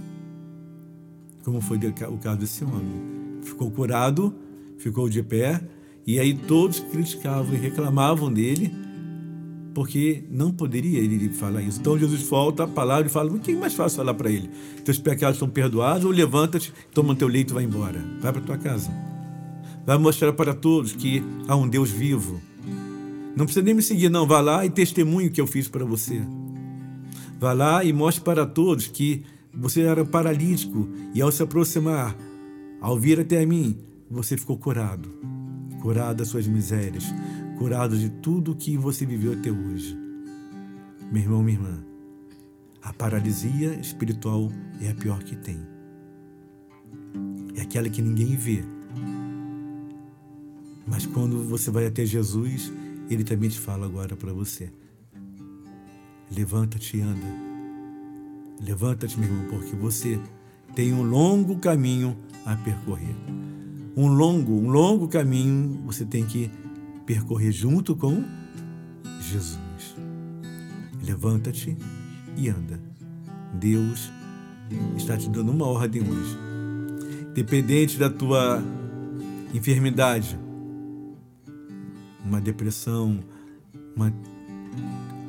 Como 1.42 1.60
foi 1.60 1.78
o 1.78 2.18
caso 2.18 2.38
desse 2.38 2.62
homem. 2.62 3.42
Ficou 3.42 3.72
curado, 3.72 4.32
ficou 4.78 5.08
de 5.08 5.20
pé, 5.20 5.60
e 6.06 6.18
aí 6.18 6.34
todos 6.34 6.80
criticavam 6.80 7.54
e 7.54 7.58
reclamavam 7.58 8.32
dele 8.32 8.84
porque 9.74 10.22
não 10.30 10.52
poderia 10.52 11.00
ele 11.00 11.28
falar 11.30 11.60
isso. 11.60 11.80
Então 11.80 11.98
Jesus 11.98 12.22
volta 12.22 12.62
a 12.62 12.68
palavra 12.68 13.06
e 13.06 13.10
fala: 13.10 13.32
o 13.32 13.40
que 13.40 13.50
é 13.50 13.56
mais 13.56 13.74
fácil 13.74 13.98
falar 13.98 14.14
para 14.14 14.30
ele? 14.30 14.48
Teus 14.84 14.98
pecados 14.98 15.38
são 15.38 15.48
perdoados, 15.48 16.04
ou 16.04 16.12
levanta-te, 16.12 16.72
toma 16.94 17.14
teu 17.14 17.28
leito 17.28 17.52
e 17.52 17.54
vai 17.54 17.64
embora. 17.64 18.02
Vai 18.20 18.32
para 18.32 18.40
tua 18.40 18.56
casa. 18.56 18.90
Vai 19.84 19.98
mostrar 19.98 20.32
para 20.32 20.54
todos 20.54 20.92
que 20.92 21.22
há 21.48 21.56
um 21.56 21.68
Deus 21.68 21.90
vivo. 21.90 22.40
Não 23.36 23.44
precisa 23.44 23.64
nem 23.64 23.74
me 23.74 23.82
seguir, 23.82 24.08
não. 24.08 24.26
Vá 24.26 24.40
lá 24.40 24.64
e 24.64 24.70
testemunhe 24.70 25.26
o 25.26 25.30
que 25.30 25.40
eu 25.40 25.46
fiz 25.46 25.68
para 25.68 25.84
você. 25.84 26.22
Vá 27.38 27.52
lá 27.52 27.84
e 27.84 27.92
mostre 27.92 28.24
para 28.24 28.46
todos 28.46 28.86
que 28.86 29.24
você 29.52 29.82
era 29.82 30.04
paralítico 30.04 30.88
e 31.12 31.20
ao 31.20 31.30
se 31.30 31.42
aproximar, 31.42 32.16
ao 32.80 32.98
vir 32.98 33.20
até 33.20 33.44
mim, 33.44 33.76
você 34.10 34.36
ficou 34.36 34.56
curado. 34.56 35.33
Curado 35.84 36.16
das 36.16 36.28
suas 36.28 36.46
misérias, 36.46 37.04
curado 37.58 37.94
de 37.98 38.08
tudo 38.08 38.56
que 38.56 38.74
você 38.74 39.04
viveu 39.04 39.34
até 39.34 39.50
hoje. 39.50 39.94
Meu 41.12 41.20
irmão, 41.20 41.42
minha 41.42 41.58
irmã, 41.58 41.84
a 42.80 42.90
paralisia 42.90 43.74
espiritual 43.74 44.50
é 44.80 44.88
a 44.88 44.94
pior 44.94 45.22
que 45.22 45.36
tem. 45.36 45.60
É 47.54 47.60
aquela 47.60 47.90
que 47.90 48.00
ninguém 48.00 48.34
vê. 48.34 48.64
Mas 50.86 51.04
quando 51.04 51.44
você 51.44 51.70
vai 51.70 51.84
até 51.84 52.06
Jesus, 52.06 52.72
ele 53.10 53.22
também 53.22 53.50
te 53.50 53.60
fala 53.60 53.84
agora 53.84 54.16
para 54.16 54.32
você. 54.32 54.72
Levanta-te 56.34 56.96
e 56.96 57.02
anda. 57.02 57.26
Levanta-te, 58.58 59.20
meu 59.20 59.28
irmão, 59.28 59.50
porque 59.50 59.76
você 59.76 60.18
tem 60.74 60.94
um 60.94 61.02
longo 61.02 61.58
caminho 61.58 62.16
a 62.46 62.56
percorrer. 62.56 63.14
Um 63.96 64.08
longo, 64.08 64.52
um 64.52 64.68
longo 64.68 65.06
caminho 65.06 65.82
você 65.86 66.04
tem 66.04 66.24
que 66.24 66.50
percorrer 67.06 67.52
junto 67.52 67.94
com 67.94 68.24
Jesus. 69.20 69.96
Levanta-te 71.04 71.76
e 72.36 72.48
anda. 72.48 72.80
Deus 73.52 74.10
está 74.96 75.16
te 75.16 75.28
dando 75.28 75.52
uma 75.52 75.66
ordem 75.66 76.02
hoje. 76.02 76.38
Dependente 77.34 77.98
da 77.98 78.10
tua 78.10 78.62
enfermidade, 79.52 80.38
uma 82.24 82.40
depressão, 82.40 83.20
uma 83.94 84.12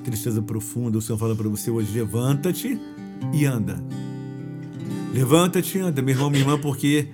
tristeza 0.04 0.42
profunda, 0.42 0.98
o 0.98 1.02
Senhor 1.02 1.18
fala 1.18 1.36
para 1.36 1.50
você 1.50 1.70
hoje: 1.70 1.92
levanta-te 1.94 2.80
e 3.34 3.46
anda. 3.46 3.84
Levanta-te 5.14 5.78
e 5.78 5.82
anda, 5.82 6.02
meu 6.02 6.14
irmão, 6.16 6.30
minha 6.30 6.42
irmã, 6.42 6.60
porque 6.60 7.10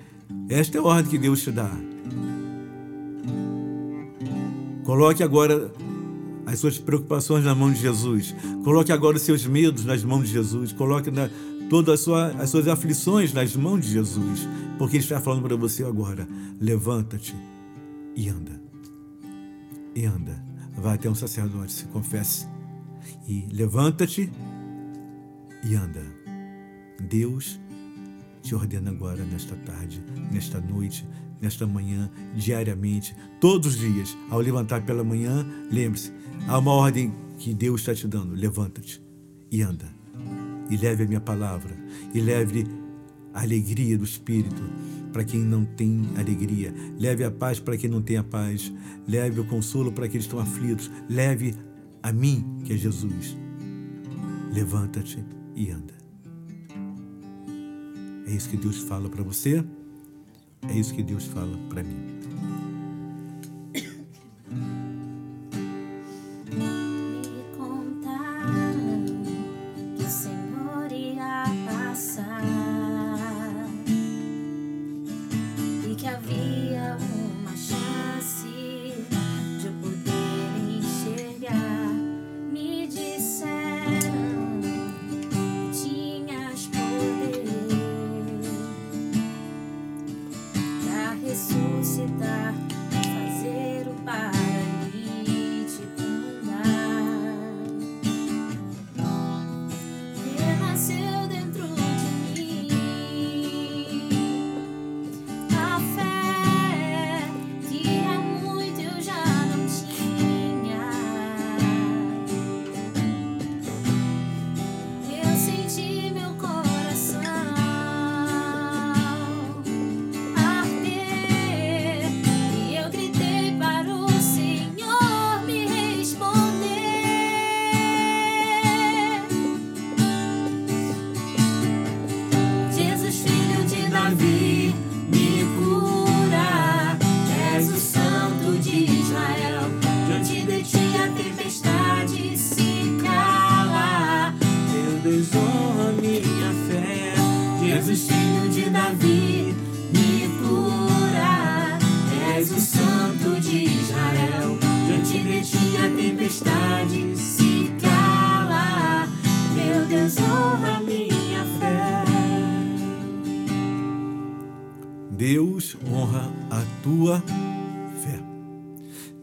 esta 0.50 0.78
é 0.78 0.82
a 0.82 0.84
ordem 0.84 1.10
que 1.10 1.18
Deus 1.18 1.42
te 1.42 1.52
dá. 1.52 1.72
Coloque 4.84 5.24
agora 5.24 5.72
as 6.46 6.60
suas 6.60 6.78
preocupações 6.78 7.46
na 7.46 7.56
mão 7.56 7.72
de 7.72 7.80
Jesus. 7.80 8.36
Coloque 8.64 8.92
agora 8.92 9.16
os 9.16 9.22
seus 9.22 9.46
medos 9.46 9.86
nas 9.86 10.04
mãos 10.04 10.28
de 10.28 10.34
Jesus. 10.34 10.74
Coloque 10.74 11.10
na, 11.10 11.30
todas 11.70 11.94
as, 11.94 12.00
sua, 12.02 12.28
as 12.32 12.50
suas 12.50 12.68
aflições 12.68 13.32
nas 13.32 13.56
mãos 13.56 13.86
de 13.86 13.92
Jesus. 13.92 14.48
Porque 14.78 14.98
Ele 14.98 15.04
está 15.04 15.22
falando 15.22 15.44
para 15.44 15.56
você 15.56 15.86
agora: 15.86 16.28
levanta-te 16.60 17.34
e 18.16 18.28
anda. 18.28 18.62
E 19.96 20.06
anda. 20.06 20.44
Vai 20.76 20.96
até 20.96 21.10
um 21.10 21.16
sacerdote, 21.16 21.72
se 21.72 21.86
confesse. 21.86 22.46
E 23.28 23.48
levanta-te 23.54 24.30
e 25.64 25.76
anda. 25.76 26.04
Deus 27.00 27.61
te 28.42 28.56
ordena 28.56 28.90
agora, 28.90 29.24
nesta 29.24 29.56
tarde, 29.58 30.02
nesta 30.32 30.60
noite, 30.60 31.08
nesta 31.42 31.66
manhã, 31.66 32.10
diariamente, 32.36 33.16
todos 33.40 33.76
os 33.76 33.80
dias. 33.80 34.18
Ao 34.30 34.40
levantar 34.40 34.86
pela 34.86 35.04
manhã, 35.04 35.46
lembre-se, 35.72 36.12
há 36.48 36.58
uma 36.58 36.72
ordem 36.72 37.14
que 37.38 37.54
Deus 37.54 37.82
está 37.82 37.94
te 37.94 38.08
dando: 38.08 38.34
levanta-te 38.34 39.02
e 39.52 39.62
anda. 39.62 39.90
E 40.70 40.78
leve 40.78 41.04
a 41.04 41.08
minha 41.08 41.20
palavra, 41.20 41.76
e 42.14 42.22
leve 42.22 42.66
a 43.34 43.42
alegria 43.42 43.98
do 43.98 44.06
Espírito 44.06 44.64
para 45.12 45.24
quem 45.24 45.42
não 45.42 45.66
tem 45.66 46.10
alegria, 46.18 46.74
leve 46.98 47.24
a 47.24 47.32
paz 47.32 47.60
para 47.60 47.76
quem 47.76 47.90
não 47.90 48.02
tem 48.02 48.18
a 48.18 48.24
paz, 48.24 48.72
leve 49.08 49.42
o 49.42 49.46
consolo 49.46 49.92
para 49.92 50.06
aqueles 50.06 50.26
que 50.26 50.34
estão 50.34 50.40
aflitos, 50.40 50.90
leve 51.10 51.56
a 52.02 52.12
mim, 52.12 52.60
que 52.64 52.74
é 52.74 52.78
Jesus. 52.78 53.38
Levanta-te 54.54 55.24
e 55.56 55.70
anda. 55.70 56.01
É 58.32 58.34
isso 58.34 58.50
que 58.50 58.56
Deus 58.56 58.78
fala 58.78 59.10
para 59.10 59.22
você. 59.24 59.62
É 60.70 60.74
isso 60.74 60.94
que 60.94 61.04
Deus 61.04 61.26
fala 61.26 61.58
para 61.70 61.84
mim. 61.84 62.31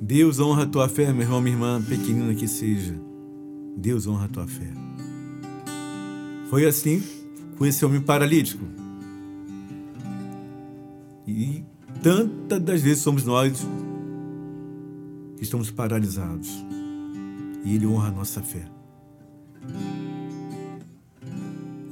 Deus 0.08 0.40
honra 0.40 0.62
a 0.62 0.66
tua 0.66 0.88
fé, 0.88 1.12
meu 1.12 1.20
irmão, 1.20 1.38
minha 1.38 1.54
irmã, 1.54 1.82
pequenina 1.82 2.34
que 2.34 2.48
seja. 2.48 2.98
Deus 3.76 4.06
honra 4.06 4.24
a 4.24 4.28
tua 4.28 4.46
fé. 4.46 4.72
Foi 6.48 6.64
assim 6.64 7.02
com 7.58 7.66
esse 7.66 7.84
homem 7.84 8.00
paralítico. 8.00 8.64
E 11.26 11.62
tantas 12.02 12.58
das 12.58 12.80
vezes 12.80 13.02
somos 13.02 13.22
nós 13.22 13.52
que 15.36 15.42
estamos 15.42 15.70
paralisados. 15.70 16.48
E 17.62 17.74
Ele 17.74 17.86
honra 17.86 18.08
a 18.08 18.12
nossa 18.12 18.40
fé. 18.40 18.66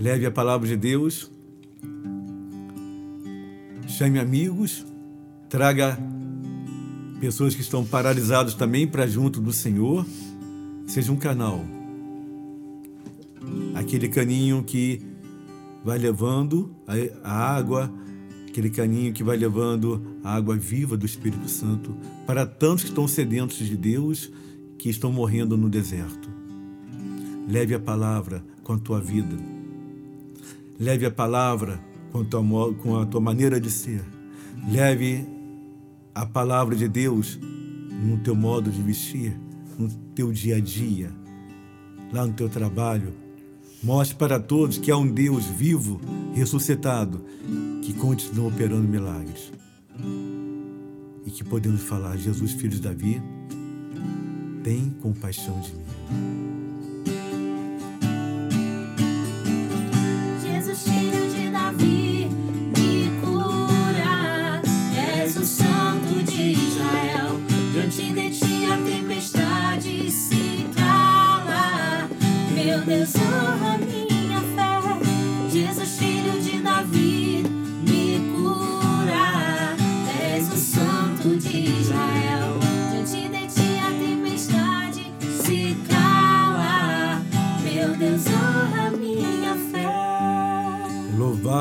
Leve 0.00 0.24
a 0.24 0.30
palavra 0.30 0.66
de 0.66 0.76
Deus, 0.78 1.30
chame 3.86 4.18
amigos, 4.18 4.86
traga 5.50 5.98
pessoas 7.20 7.54
que 7.54 7.60
estão 7.60 7.84
paralisadas 7.84 8.54
também 8.54 8.86
para 8.86 9.06
junto 9.06 9.40
do 9.40 9.52
Senhor. 9.52 10.06
Seja 10.86 11.12
um 11.12 11.16
canal. 11.16 11.64
Aquele 13.74 14.08
caninho 14.08 14.62
que 14.62 15.02
vai 15.84 15.98
levando 15.98 16.74
a, 17.22 17.32
água, 17.32 17.92
aquele 18.48 18.70
caninho 18.70 19.12
que 19.12 19.22
vai 19.22 19.36
levando 19.36 20.18
a 20.24 20.34
água 20.34 20.56
viva 20.56 20.96
do 20.96 21.06
Espírito 21.06 21.48
Santo 21.48 21.94
para 22.26 22.44
tantos 22.46 22.84
que 22.84 22.90
estão 22.90 23.06
sedentos 23.06 23.58
de 23.58 23.76
Deus, 23.76 24.30
que 24.78 24.88
estão 24.88 25.12
morrendo 25.12 25.56
no 25.56 25.68
deserto. 25.68 26.28
Leve 27.48 27.74
a 27.74 27.78
palavra 27.78 28.44
com 28.62 28.72
a 28.72 28.78
tua 28.78 29.00
vida. 29.00 29.36
Leve 30.78 31.06
a 31.06 31.10
palavra 31.10 31.80
com 32.10 32.20
a 32.20 32.24
tua, 32.24 32.74
com 32.74 32.96
a 32.98 33.06
tua 33.06 33.20
maneira 33.20 33.60
de 33.60 33.70
ser. 33.70 34.02
Leve 34.68 35.35
a 36.16 36.24
palavra 36.24 36.74
de 36.74 36.88
Deus 36.88 37.38
no 37.42 38.16
teu 38.16 38.34
modo 38.34 38.70
de 38.70 38.80
vestir, 38.80 39.38
no 39.78 39.86
teu 40.14 40.32
dia 40.32 40.56
a 40.56 40.60
dia, 40.60 41.12
lá 42.10 42.26
no 42.26 42.32
teu 42.32 42.48
trabalho. 42.48 43.12
Mostre 43.82 44.16
para 44.16 44.40
todos 44.40 44.78
que 44.78 44.90
há 44.90 44.96
um 44.96 45.06
Deus 45.06 45.44
vivo, 45.44 46.00
ressuscitado, 46.32 47.22
que 47.82 47.92
continua 47.92 48.48
operando 48.48 48.88
milagres. 48.88 49.52
E 51.26 51.30
que 51.30 51.44
podemos 51.44 51.82
falar, 51.82 52.16
Jesus, 52.16 52.52
filho 52.52 52.70
de 52.70 52.80
Davi, 52.80 53.22
tem 54.64 54.88
compaixão 55.02 55.60
de 55.60 55.74
mim. 55.74 56.55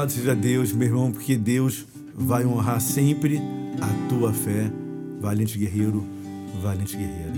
Louvado 0.05 0.11
seja 0.11 0.35
Deus, 0.35 0.71
meu 0.71 0.87
irmão, 0.87 1.11
porque 1.11 1.35
Deus 1.35 1.83
vai 2.13 2.45
honrar 2.45 2.79
sempre 2.79 3.41
a 3.81 4.07
tua 4.07 4.31
fé, 4.31 4.71
valente 5.19 5.57
guerreiro, 5.57 6.05
valente 6.61 6.95
guerreira. 6.95 7.33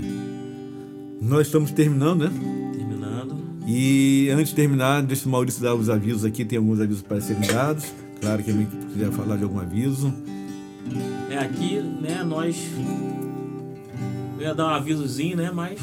Nós 1.21 1.47
estamos 1.47 1.71
terminando, 1.71 2.25
né? 2.25 2.31
Terminando. 2.73 3.37
E 3.65 4.29
antes 4.31 4.49
de 4.49 4.55
terminar, 4.55 5.01
deixa 5.01 5.29
o 5.29 5.31
Maurício 5.31 5.63
dar 5.63 5.75
os 5.75 5.89
avisos 5.89 6.25
aqui, 6.25 6.43
tem 6.43 6.57
alguns 6.57 6.81
avisos 6.81 7.01
para 7.01 7.21
serem 7.21 7.47
dados. 7.47 7.85
Claro 8.19 8.43
que 8.43 8.51
alguém 8.51 8.67
quiser 8.91 9.11
falar 9.11 9.37
de 9.37 9.43
algum 9.43 9.59
aviso. 9.59 10.13
É 11.29 11.37
aqui, 11.37 11.79
né, 11.79 12.21
nós. 12.21 12.57
Eu 14.37 14.41
ia 14.41 14.53
dar 14.53 14.65
um 14.65 14.75
avisozinho, 14.75 15.37
né? 15.37 15.51
Mas 15.53 15.79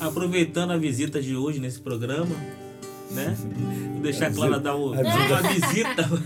aproveitando 0.00 0.72
a 0.72 0.76
visita 0.76 1.22
de 1.22 1.36
hoje 1.36 1.60
nesse 1.60 1.78
programa, 1.78 2.34
né? 3.10 3.36
Vou 3.92 4.02
deixar 4.02 4.32
Clara 4.32 4.58
dar 4.60 4.74
o, 4.76 4.92
a 4.94 4.96
visita- 5.02 5.36
a 5.36 5.42
visita. 5.52 6.22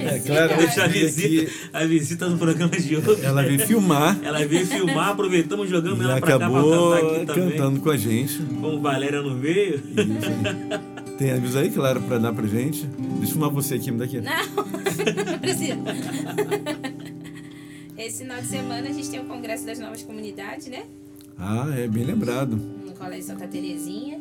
É 0.00 0.18
claro, 0.18 0.56
deixar 0.58 0.84
a 0.84 0.88
visita, 0.88 1.50
a 1.72 1.84
visita 1.86 2.28
no 2.28 2.36
programa 2.38 2.76
de 2.78 2.96
hoje. 2.96 3.24
ela 3.24 3.42
veio 3.42 3.58
filmar 3.60 4.18
Ela 4.22 4.44
veio 4.46 4.66
filmar, 4.66 5.10
aproveitamos, 5.10 5.68
jogamos 5.70 6.00
e 6.00 6.04
ela 6.04 6.18
pra 6.20 6.26
cá 6.26 6.36
pra 6.38 6.46
acabou 6.46 6.90
cantar 6.92 7.06
aqui 7.16 7.26
também. 7.26 7.50
cantando 7.50 7.80
com 7.80 7.90
a 7.90 7.96
gente. 7.96 8.38
Como 8.60 8.80
Valéria 8.80 9.22
não 9.22 9.36
veio. 9.38 9.76
Isso. 9.76 11.16
Tem 11.18 11.30
aviso 11.32 11.58
aí, 11.58 11.70
claro, 11.70 12.02
para 12.02 12.18
dar 12.18 12.32
pra 12.34 12.46
gente? 12.46 12.84
Deixa 12.86 13.22
eu 13.22 13.28
filmar 13.28 13.50
você 13.50 13.74
aqui, 13.76 13.90
me 13.90 13.98
dá 13.98 14.04
aqui. 14.04 14.20
Não, 14.20 14.32
não 15.32 15.38
precisa. 15.38 15.76
Esse 17.96 18.18
final 18.24 18.40
de 18.40 18.46
semana 18.46 18.88
a 18.88 18.92
gente 18.92 19.08
tem 19.08 19.20
o 19.20 19.24
Congresso 19.24 19.64
das 19.64 19.78
Novas 19.78 20.02
Comunidades, 20.02 20.66
né? 20.66 20.82
Ah, 21.38 21.66
é 21.76 21.88
bem 21.88 22.04
lembrado. 22.04 22.56
No 22.56 22.92
Colégio 22.92 23.24
Santa 23.26 23.46
Terezinha. 23.46 24.20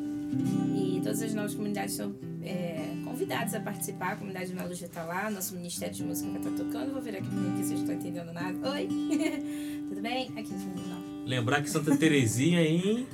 E 0.75 0.99
todas 1.01 1.21
as 1.21 1.33
novas 1.33 1.53
comunidades 1.53 1.95
são 1.95 2.15
é, 2.43 2.93
convidadas 3.03 3.53
a 3.53 3.59
participar. 3.59 4.13
A 4.13 4.15
comunidade 4.15 4.53
já 4.53 4.85
está 4.85 5.03
lá, 5.03 5.29
nosso 5.31 5.55
Ministério 5.55 5.93
de 5.93 6.03
Música 6.03 6.29
vai 6.31 6.41
estar 6.41 6.63
tocando. 6.63 6.91
Vou 6.91 7.01
virar 7.01 7.19
aqui 7.19 7.27
que 7.27 7.63
vocês 7.63 7.71
não 7.71 7.79
estão 7.79 7.95
entendendo 7.95 8.33
nada. 8.33 8.71
Oi! 8.71 8.87
Tudo 9.89 10.01
bem? 10.01 10.27
Aqui, 10.37 10.53
não. 10.89 11.25
Lembrar 11.25 11.61
que 11.61 11.69
Santa 11.69 11.95
Terezinha 11.95 12.61
em. 12.61 13.07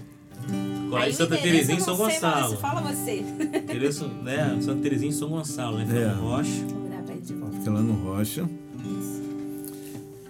Aí 0.49 0.89
Colégio 0.89 1.13
o 1.13 1.17
Santa 1.17 1.37
Terezinha 1.37 1.77
em 1.77 1.81
São 1.81 1.95
sei, 1.95 2.05
Gonçalo. 2.05 2.57
Fala 2.57 2.81
você. 2.81 3.19
Endereço, 3.63 4.07
né? 4.07 4.57
Santa 4.61 4.81
Terezinha 4.81 5.09
em 5.09 5.13
São 5.13 5.29
Gonçalo, 5.29 5.77
né? 5.77 5.85
É. 5.97 6.03
É. 6.03 6.07
Rocha. 6.13 6.65
Vou 6.67 6.83
virar 6.83 7.03
pra 7.03 7.13
ele 7.13 7.21
de 7.21 7.33
volta. 7.33 7.57
Fica 7.57 7.71
lá 7.71 7.81
no 7.81 7.93
Rocha. 7.93 8.49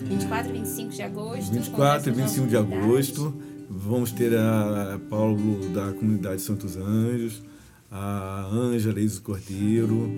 24 0.01 0.49
e 0.49 0.59
25 0.59 0.89
de 0.89 1.01
agosto. 1.01 1.51
24 1.51 1.61
e 1.61 1.71
Congresso 1.71 2.05
das 2.05 2.15
25 2.15 2.47
de 2.47 2.57
agosto. 2.57 3.50
Vamos 3.73 4.11
ter 4.11 4.35
a 4.37 4.99
Paulo 5.09 5.69
da 5.73 5.91
comunidade 5.93 6.41
Santos 6.41 6.75
Anjos, 6.75 7.41
a 7.89 8.47
Ângela 8.51 8.99
Iso 8.99 9.21
Cordeiro, 9.21 10.09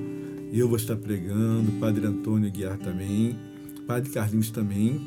eu 0.52 0.68
vou 0.68 0.78
estar 0.78 0.96
pregando, 0.96 1.72
Padre 1.80 2.06
Antônio 2.06 2.52
Guiar 2.52 2.78
também, 2.78 3.36
Padre 3.88 4.10
Carlinhos 4.10 4.50
também. 4.50 5.00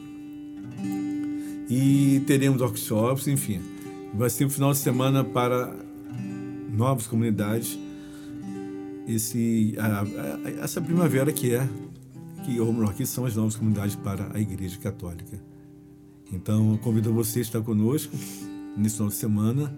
E 1.68 2.22
teremos 2.26 2.61
workshops, 2.61 3.26
enfim. 3.26 3.61
Vai 4.14 4.30
ser 4.30 4.44
um 4.44 4.51
final 4.51 4.72
de 4.72 4.78
semana 4.78 5.24
para 5.24 5.74
novas 6.72 7.07
comunidades. 7.09 7.76
Esse, 9.09 9.74
a- 9.78 10.03
a- 10.03 10.51
essa 10.62 10.80
primavera 10.80 11.32
que 11.32 11.53
é, 11.55 11.68
que, 12.44 12.53
melhor, 12.61 12.94
que 12.94 13.05
são 13.05 13.24
as 13.24 13.34
novas 13.34 13.57
comunidades 13.57 13.97
para 13.97 14.30
a 14.32 14.40
Igreja 14.40 14.78
Católica. 14.78 15.36
Então, 16.33 16.72
eu 16.72 16.79
convido 16.79 17.12
você 17.12 17.39
a 17.39 17.43
estar 17.43 17.61
conosco 17.62 18.16
nesse 18.77 18.97
final 18.97 19.09
de 19.09 19.14
semana, 19.14 19.72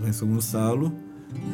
lá 0.00 0.08
em 0.08 0.12
São 0.12 0.28
Gonçalo. 0.28 0.92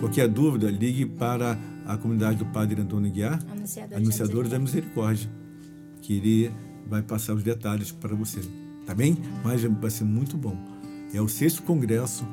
Qualquer 0.00 0.28
dúvida, 0.28 0.70
ligue 0.70 1.04
para 1.06 1.58
a 1.86 1.96
comunidade 1.96 2.38
do 2.38 2.46
Padre 2.46 2.80
Antônio 2.80 3.10
Guiar, 3.10 3.38
Anunciadores, 3.50 3.96
Anunciadores 3.96 4.50
da 4.50 4.58
Misericórdia, 4.58 5.30
que 6.00 6.14
ele 6.14 6.50
vai 6.88 7.02
passar 7.02 7.34
os 7.34 7.42
detalhes 7.42 7.92
para 7.92 8.14
você. 8.14 8.40
Tá 8.86 8.94
bem? 8.94 9.16
Mas 9.44 9.62
vai 9.64 9.90
ser 9.90 10.04
muito 10.04 10.36
bom. 10.36 10.56
É 11.12 11.20
o 11.20 11.28
sexto 11.28 11.62
congresso 11.62 12.24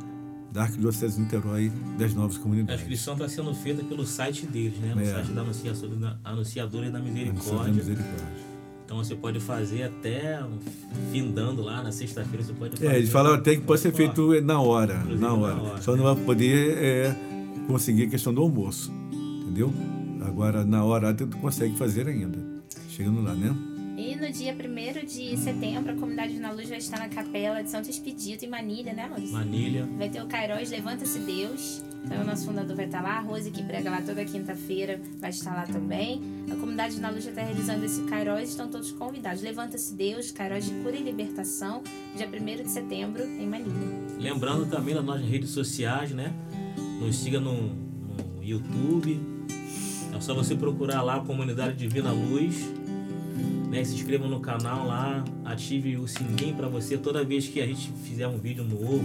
da 0.52 0.64
Arquidiocese 0.64 1.16
de 1.16 1.22
Niterói 1.22 1.72
das 1.98 2.14
Novas 2.14 2.38
A 2.38 2.40
Comunidades. 2.40 2.82
inscrição 2.82 3.14
está 3.16 3.28
sendo 3.28 3.54
feita 3.56 3.84
pelo 3.84 4.06
site 4.06 4.46
deles, 4.46 4.78
né? 4.80 4.94
No 4.94 5.02
É. 5.02 5.06
site 5.06 5.28
da 5.32 5.34
da 5.34 5.42
Anunciadora 5.42 5.96
da 5.96 6.20
Anunciadores 6.24 6.92
da 6.92 7.00
Misericórdia. 7.00 7.74
Então 8.86 8.98
você 8.98 9.16
pode 9.16 9.40
fazer 9.40 9.84
até 9.84 10.40
findando 11.12 11.62
lá 11.62 11.82
na 11.82 11.92
sexta-feira. 11.92 12.44
Você 12.44 12.54
pode 12.54 12.78
fazer. 12.78 12.88
É, 12.92 12.98
eles 12.98 13.10
falaram 13.10 13.36
até 13.38 13.56
que 13.56 13.62
pode 13.62 13.82
ser 13.82 13.94
feito 13.94 14.40
na 14.42 14.62
hora, 14.62 15.04
na 15.04 15.16
na 15.16 15.34
hora. 15.34 15.62
hora. 15.62 15.82
Só 15.82 15.96
não 15.96 16.04
vai 16.04 16.16
poder 16.24 16.78
é, 16.78 17.16
conseguir 17.68 18.04
a 18.04 18.10
questão 18.10 18.34
do 18.34 18.42
almoço, 18.42 18.92
entendeu? 19.42 19.74
Agora, 20.26 20.64
na 20.64 20.84
hora, 20.84 21.14
tu 21.14 21.28
consegue 21.38 21.76
fazer 21.78 22.08
ainda. 22.08 22.38
Chegando 22.90 23.22
lá, 23.22 23.34
né? 23.34 23.56
E 23.98 24.16
no 24.16 24.32
dia 24.32 24.54
1 24.54 25.06
de 25.06 25.38
setembro, 25.38 25.92
a 25.92 25.96
comunidade 25.96 26.40
na 26.40 26.52
Luz 26.52 26.70
vai 26.70 26.78
estar 26.78 26.98
na 26.98 27.10
capela 27.10 27.62
de 27.64 27.70
Santo 27.70 27.90
Expedito, 27.90 28.44
em 28.44 28.48
Manilha, 28.50 28.94
né, 28.94 29.08
Maurício? 29.08 29.34
Manilha. 29.34 29.88
Vai 29.98 30.10
ter 30.10 30.22
o 30.22 30.28
Cairóis 30.28 30.72
Levanta-se 30.72 31.20
Deus. 31.20 31.84
Então 32.04 32.22
o 32.22 32.26
nosso 32.26 32.46
fundador 32.46 32.76
vai 32.76 32.86
estar 32.86 33.02
lá, 33.02 33.18
a 33.18 33.22
Rose 33.22 33.50
que 33.50 33.64
prega 33.64 33.90
lá 33.90 34.02
toda 34.02 34.24
quinta-feira 34.26 35.00
vai 35.20 35.30
estar 35.30 35.54
lá 35.56 35.66
também. 35.66 36.22
A 36.52 36.56
comunidade 36.56 37.00
na 37.00 37.10
luz 37.10 37.24
já 37.24 37.30
está 37.30 37.44
realizando 37.44 37.86
esse 37.86 38.04
Kairos, 38.04 38.50
estão 38.50 38.68
todos 38.68 38.92
convidados. 38.92 39.42
Levanta-se 39.42 39.94
Deus, 39.96 40.32
Kairos 40.32 40.66
de 40.66 40.72
cura 40.84 40.96
e 40.96 41.04
libertação, 41.04 41.82
dia 42.16 42.28
1 42.28 42.64
de 42.64 42.70
setembro, 42.70 43.24
em 43.24 43.48
Manilha. 43.48 43.74
Lembrando 44.20 44.70
também 44.70 44.94
das 44.94 45.04
nossas 45.04 45.26
redes 45.26 45.50
sociais, 45.52 46.12
né? 46.12 46.34
Nos 47.00 47.18
siga 47.18 47.40
no, 47.40 47.54
no 47.54 48.44
YouTube. 48.44 49.20
É 50.16 50.20
só 50.20 50.36
você 50.36 50.56
procurar 50.56 51.02
lá 51.02 51.16
a 51.16 51.20
Comunidade 51.22 51.76
Divina 51.76 52.12
Luz. 52.12 52.56
Né? 53.70 53.84
Se 53.84 53.96
inscreva 53.96 54.28
no 54.28 54.40
canal 54.40 54.86
lá, 54.86 55.24
ative 55.44 55.98
o 55.98 56.08
sininho 56.08 56.56
para 56.56 56.68
você 56.68 56.98
toda 56.98 57.24
vez 57.24 57.48
que 57.48 57.60
a 57.60 57.66
gente 57.66 57.92
fizer 58.04 58.28
um 58.28 58.38
vídeo 58.38 58.64
novo, 58.64 59.04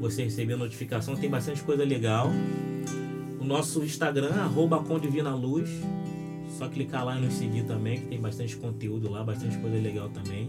você 0.00 0.24
receber 0.24 0.54
a 0.54 0.56
notificação. 0.56 1.16
Tem 1.16 1.28
bastante 1.28 1.62
coisa 1.62 1.84
legal. 1.84 2.30
O 3.40 3.44
nosso 3.44 3.82
Instagram, 3.82 4.34
arroba 4.34 4.82
com 4.82 4.98
Divina 4.98 5.34
Luz. 5.34 5.68
Só 6.56 6.68
clicar 6.68 7.04
lá 7.04 7.16
e 7.16 7.20
nos 7.20 7.34
seguir 7.34 7.64
também, 7.64 8.00
que 8.00 8.06
tem 8.06 8.20
bastante 8.20 8.56
conteúdo 8.56 9.08
lá, 9.10 9.22
bastante 9.22 9.56
coisa 9.58 9.76
legal 9.76 10.08
também. 10.08 10.48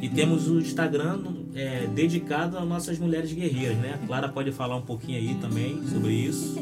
E 0.00 0.08
temos 0.08 0.48
o 0.48 0.60
Instagram 0.60 1.22
é, 1.54 1.86
dedicado 1.86 2.58
às 2.58 2.68
nossas 2.68 2.98
mulheres 2.98 3.32
guerreiras, 3.32 3.78
né? 3.78 3.98
A 4.00 4.06
Clara 4.06 4.28
pode 4.28 4.52
falar 4.52 4.76
um 4.76 4.82
pouquinho 4.82 5.18
aí 5.18 5.34
também 5.40 5.82
sobre 5.88 6.12
isso. 6.12 6.56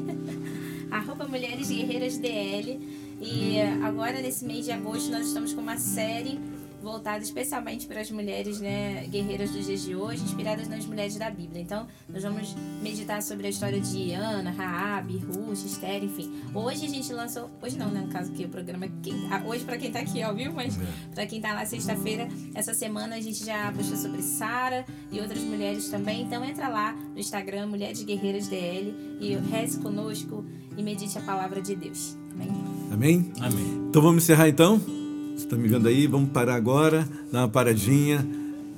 arroba 0.91 1.27
Mulheres 1.27 1.69
Guerreiras 1.69 2.19
DL. 2.19 2.81
E 3.21 3.61
agora, 3.83 4.21
nesse 4.21 4.45
mês 4.45 4.65
de 4.65 4.73
agosto, 4.73 5.11
nós 5.11 5.27
estamos 5.27 5.53
com 5.53 5.61
uma 5.61 5.79
série 5.79 6.39
voltada 6.87 7.19
especialmente 7.19 7.85
para 7.85 8.01
as 8.01 8.13
mulheres 8.13 8.61
né, 8.61 9.05
guerreiras 9.11 9.51
dos 9.51 9.67
dias 9.67 9.83
de 9.83 9.97
hoje, 9.97 10.23
inspiradas 10.23 10.69
nas 10.69 10.87
mulheres 10.87 11.17
da 11.17 11.29
Bíblia. 11.29 11.61
Então, 11.61 11.89
nós 12.09 12.23
vamos 12.23 12.55
meditar 12.81 13.21
sobre 13.23 13.49
a 13.49 13.51
história 13.51 13.81
de 13.81 14.13
Ana, 14.13 14.53
Raabe, 14.53 15.19
Ruth, 15.19 15.65
Esther, 15.65 16.05
enfim. 16.05 16.31
Hoje 16.55 16.87
a 16.87 16.89
gente 16.89 17.13
lançou, 17.13 17.51
hoje 17.61 17.77
não, 17.77 17.91
né, 17.91 18.03
no 18.03 18.09
caso 18.09 18.31
que 18.31 18.45
o 18.45 18.49
programa, 18.49 18.87
quem, 19.03 19.15
ah, 19.33 19.43
hoje 19.45 19.65
para 19.65 19.77
quem 19.77 19.91
tá 19.91 19.99
aqui, 19.99 20.23
ó, 20.23 20.33
viu? 20.33 20.53
Mas 20.53 20.79
para 21.13 21.27
quem 21.27 21.41
tá 21.41 21.53
lá 21.55 21.67
sexta-feira, 21.67 22.29
essa 22.55 22.73
semana 22.73 23.17
a 23.17 23.21
gente 23.21 23.45
já 23.45 23.73
postou 23.73 23.97
sobre 23.97 24.23
Sara 24.23 24.87
e 25.11 25.19
outras 25.19 25.43
mulheres 25.43 25.89
também. 25.89 26.23
Então, 26.23 26.45
entra 26.45 26.69
lá 26.69 26.93
no 26.93 27.19
Instagram, 27.19 27.67
Mulheres 27.67 28.01
Guerreiras 28.05 28.47
DL, 28.47 28.95
e 29.21 29.35
reze 29.51 29.81
conosco 29.81 30.45
e 30.77 30.83
medite 30.85 31.19
a 31.19 31.23
palavra 31.23 31.61
de 31.61 31.75
Deus. 31.75 32.17
Amém? 32.33 32.53
Amém? 32.93 33.33
Amém. 33.41 33.89
Então 33.89 34.01
vamos 34.01 34.23
encerrar 34.23 34.49
então? 34.49 35.06
Você 35.37 35.45
está 35.45 35.55
me 35.57 35.69
vendo 35.69 35.87
aí? 35.87 36.07
Vamos 36.07 36.31
parar 36.31 36.55
agora, 36.55 37.07
dar 37.31 37.41
uma 37.43 37.49
paradinha. 37.49 38.27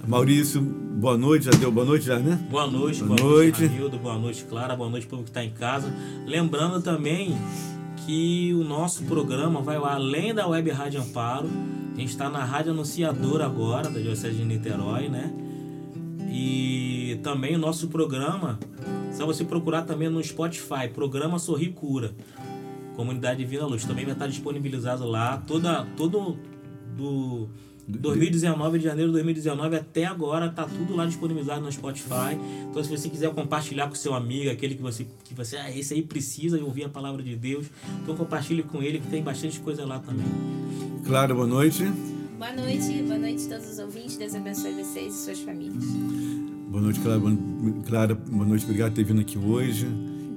Maurício, 0.07 0.61
boa 0.61 1.17
noite, 1.17 1.45
já 1.45 1.53
deu 1.53 1.71
boa 1.71 1.87
noite 1.87 2.07
já, 2.07 2.19
né? 2.19 2.37
Boa 2.51 2.67
noite, 2.67 3.03
Boa 3.05 3.17
boa, 3.17 3.31
noite. 3.31 3.61
noite, 3.61 3.73
Ramildo, 3.75 3.99
boa 3.99 4.19
noite, 4.19 4.45
Clara, 4.45 4.75
boa 4.75 4.91
noite, 4.91 5.07
povo 5.07 5.23
que 5.23 5.31
está 5.31 5.45
em 5.45 5.51
casa. 5.51 5.93
Lembrando 6.27 6.83
também 6.83 7.37
que 8.05 8.53
o 8.55 8.65
nosso 8.65 9.05
programa 9.05 9.61
vai 9.61 9.77
além 9.77 10.35
da 10.35 10.49
Web 10.49 10.71
Rádio 10.71 11.01
Amparo. 11.01 11.49
A 11.95 12.01
gente 12.01 12.11
está 12.11 12.29
na 12.29 12.45
Rádio 12.45 12.73
Anunciadora 12.73 13.45
agora, 13.45 13.89
da 13.91 14.01
Diocese 14.01 14.37
de 14.39 14.45
Niterói, 14.45 15.09
né? 15.09 15.33
E 16.31 17.21
também 17.23 17.55
o 17.55 17.59
nosso 17.59 17.87
programa, 17.89 18.59
só 19.13 19.27
você 19.27 19.45
procurar 19.45 19.83
também 19.83 20.09
no 20.09 20.23
Spotify, 20.23 20.89
programa 20.93 21.39
Sorri 21.39 21.69
Cura. 21.69 22.13
Comunidade 22.99 23.39
Divina 23.39 23.65
Luz. 23.65 23.85
Também 23.85 24.05
vai 24.05 24.13
estar 24.13 24.27
disponibilizado 24.27 25.07
lá. 25.07 25.37
Toda, 25.47 25.87
todo 25.97 26.37
do 26.97 27.49
2019, 27.87 28.79
de 28.81 28.85
janeiro 28.85 29.11
de 29.11 29.13
2019 29.13 29.77
até 29.77 30.05
agora, 30.05 30.49
tá 30.49 30.65
tudo 30.65 30.97
lá 30.97 31.07
disponibilizado 31.07 31.61
no 31.61 31.71
Spotify. 31.71 32.37
Então, 32.69 32.83
se 32.83 32.91
você 32.91 33.09
quiser 33.09 33.33
compartilhar 33.33 33.87
com 33.87 33.95
seu 33.95 34.15
amigo, 34.15 34.51
aquele 34.51 34.75
que 34.75 34.83
você, 34.83 35.07
que 35.23 35.33
você, 35.33 35.57
ah, 35.59 35.71
esse 35.71 35.95
aí 35.95 36.03
precisa 36.03 36.61
ouvir 36.61 36.87
a 36.87 36.89
palavra 36.89 37.23
de 37.23 37.37
Deus, 37.37 37.71
então 38.03 38.17
compartilhe 38.17 38.65
com 38.65 38.83
ele, 38.83 38.99
que 38.99 39.07
tem 39.07 39.23
bastante 39.23 39.61
coisa 39.61 39.87
lá 39.87 40.01
também. 40.01 40.27
Clara, 41.07 41.33
boa 41.33 41.47
noite. 41.47 41.85
Boa 42.37 42.53
noite, 42.53 43.03
boa 43.05 43.19
noite 43.19 43.47
a 43.47 43.51
todos 43.51 43.71
os 43.71 43.79
ouvintes. 43.79 44.17
Deus 44.17 44.35
abençoe 44.35 44.73
vocês 44.73 45.15
e 45.15 45.25
suas 45.25 45.39
famílias. 45.39 45.85
Boa 46.69 46.83
noite, 46.83 46.99
Clara. 46.99 47.21
Boa, 47.21 47.37
Clara, 47.87 48.15
boa 48.17 48.45
noite, 48.45 48.65
obrigado 48.65 48.91
por 48.91 48.97
ter 48.97 49.05
vindo 49.05 49.21
aqui 49.21 49.39
hoje. 49.39 49.87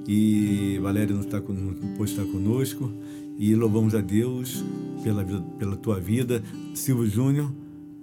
E 0.06 0.78
Valéria 0.82 1.14
não, 1.14 1.22
está, 1.22 1.40
não 1.40 1.74
pôde 1.96 2.10
estar 2.10 2.24
conosco. 2.24 2.92
E 3.38 3.54
louvamos 3.54 3.94
a 3.94 4.00
Deus 4.00 4.64
pela, 5.02 5.24
vida- 5.24 5.44
pela 5.58 5.76
tua 5.76 5.98
vida. 6.00 6.42
Silvio 6.74 7.06
Júnior, 7.08 7.50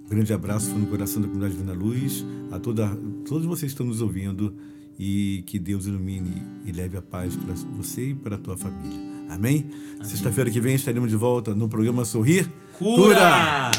grande 0.08 0.32
abraço 0.32 0.70
no 0.74 0.86
coração 0.86 1.20
da 1.22 1.28
comunidade 1.28 1.54
Divina 1.56 1.72
Luz. 1.74 2.24
A 2.50 2.58
toda, 2.58 2.88
todos 3.26 3.46
vocês 3.46 3.60
que 3.72 3.74
estão 3.74 3.86
nos 3.86 4.00
ouvindo. 4.00 4.54
E 5.02 5.42
que 5.46 5.58
Deus 5.58 5.86
ilumine 5.86 6.42
e 6.66 6.72
leve 6.72 6.98
a 6.98 7.00
paz 7.00 7.34
para 7.34 7.54
você 7.74 8.10
e 8.10 8.14
para 8.14 8.36
a 8.36 8.38
tua 8.38 8.54
família. 8.54 8.98
Amém? 9.30 9.64
Sexta-feira 10.02 10.50
que 10.50 10.60
vem 10.60 10.74
estaremos 10.74 11.08
de 11.08 11.16
volta 11.16 11.54
no 11.54 11.70
programa 11.70 12.04
Sorrir. 12.04 12.50
Cura! 12.76 13.70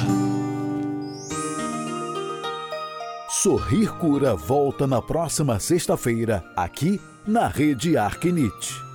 Sorrir 3.30 3.92
Cura 4.00 4.36
volta 4.36 4.88
na 4.88 5.02
próxima 5.02 5.60
sexta-feira, 5.60 6.44
aqui 6.56 7.00
na 7.28 7.48
Rede 7.48 7.98
Arquinite. 7.98 8.91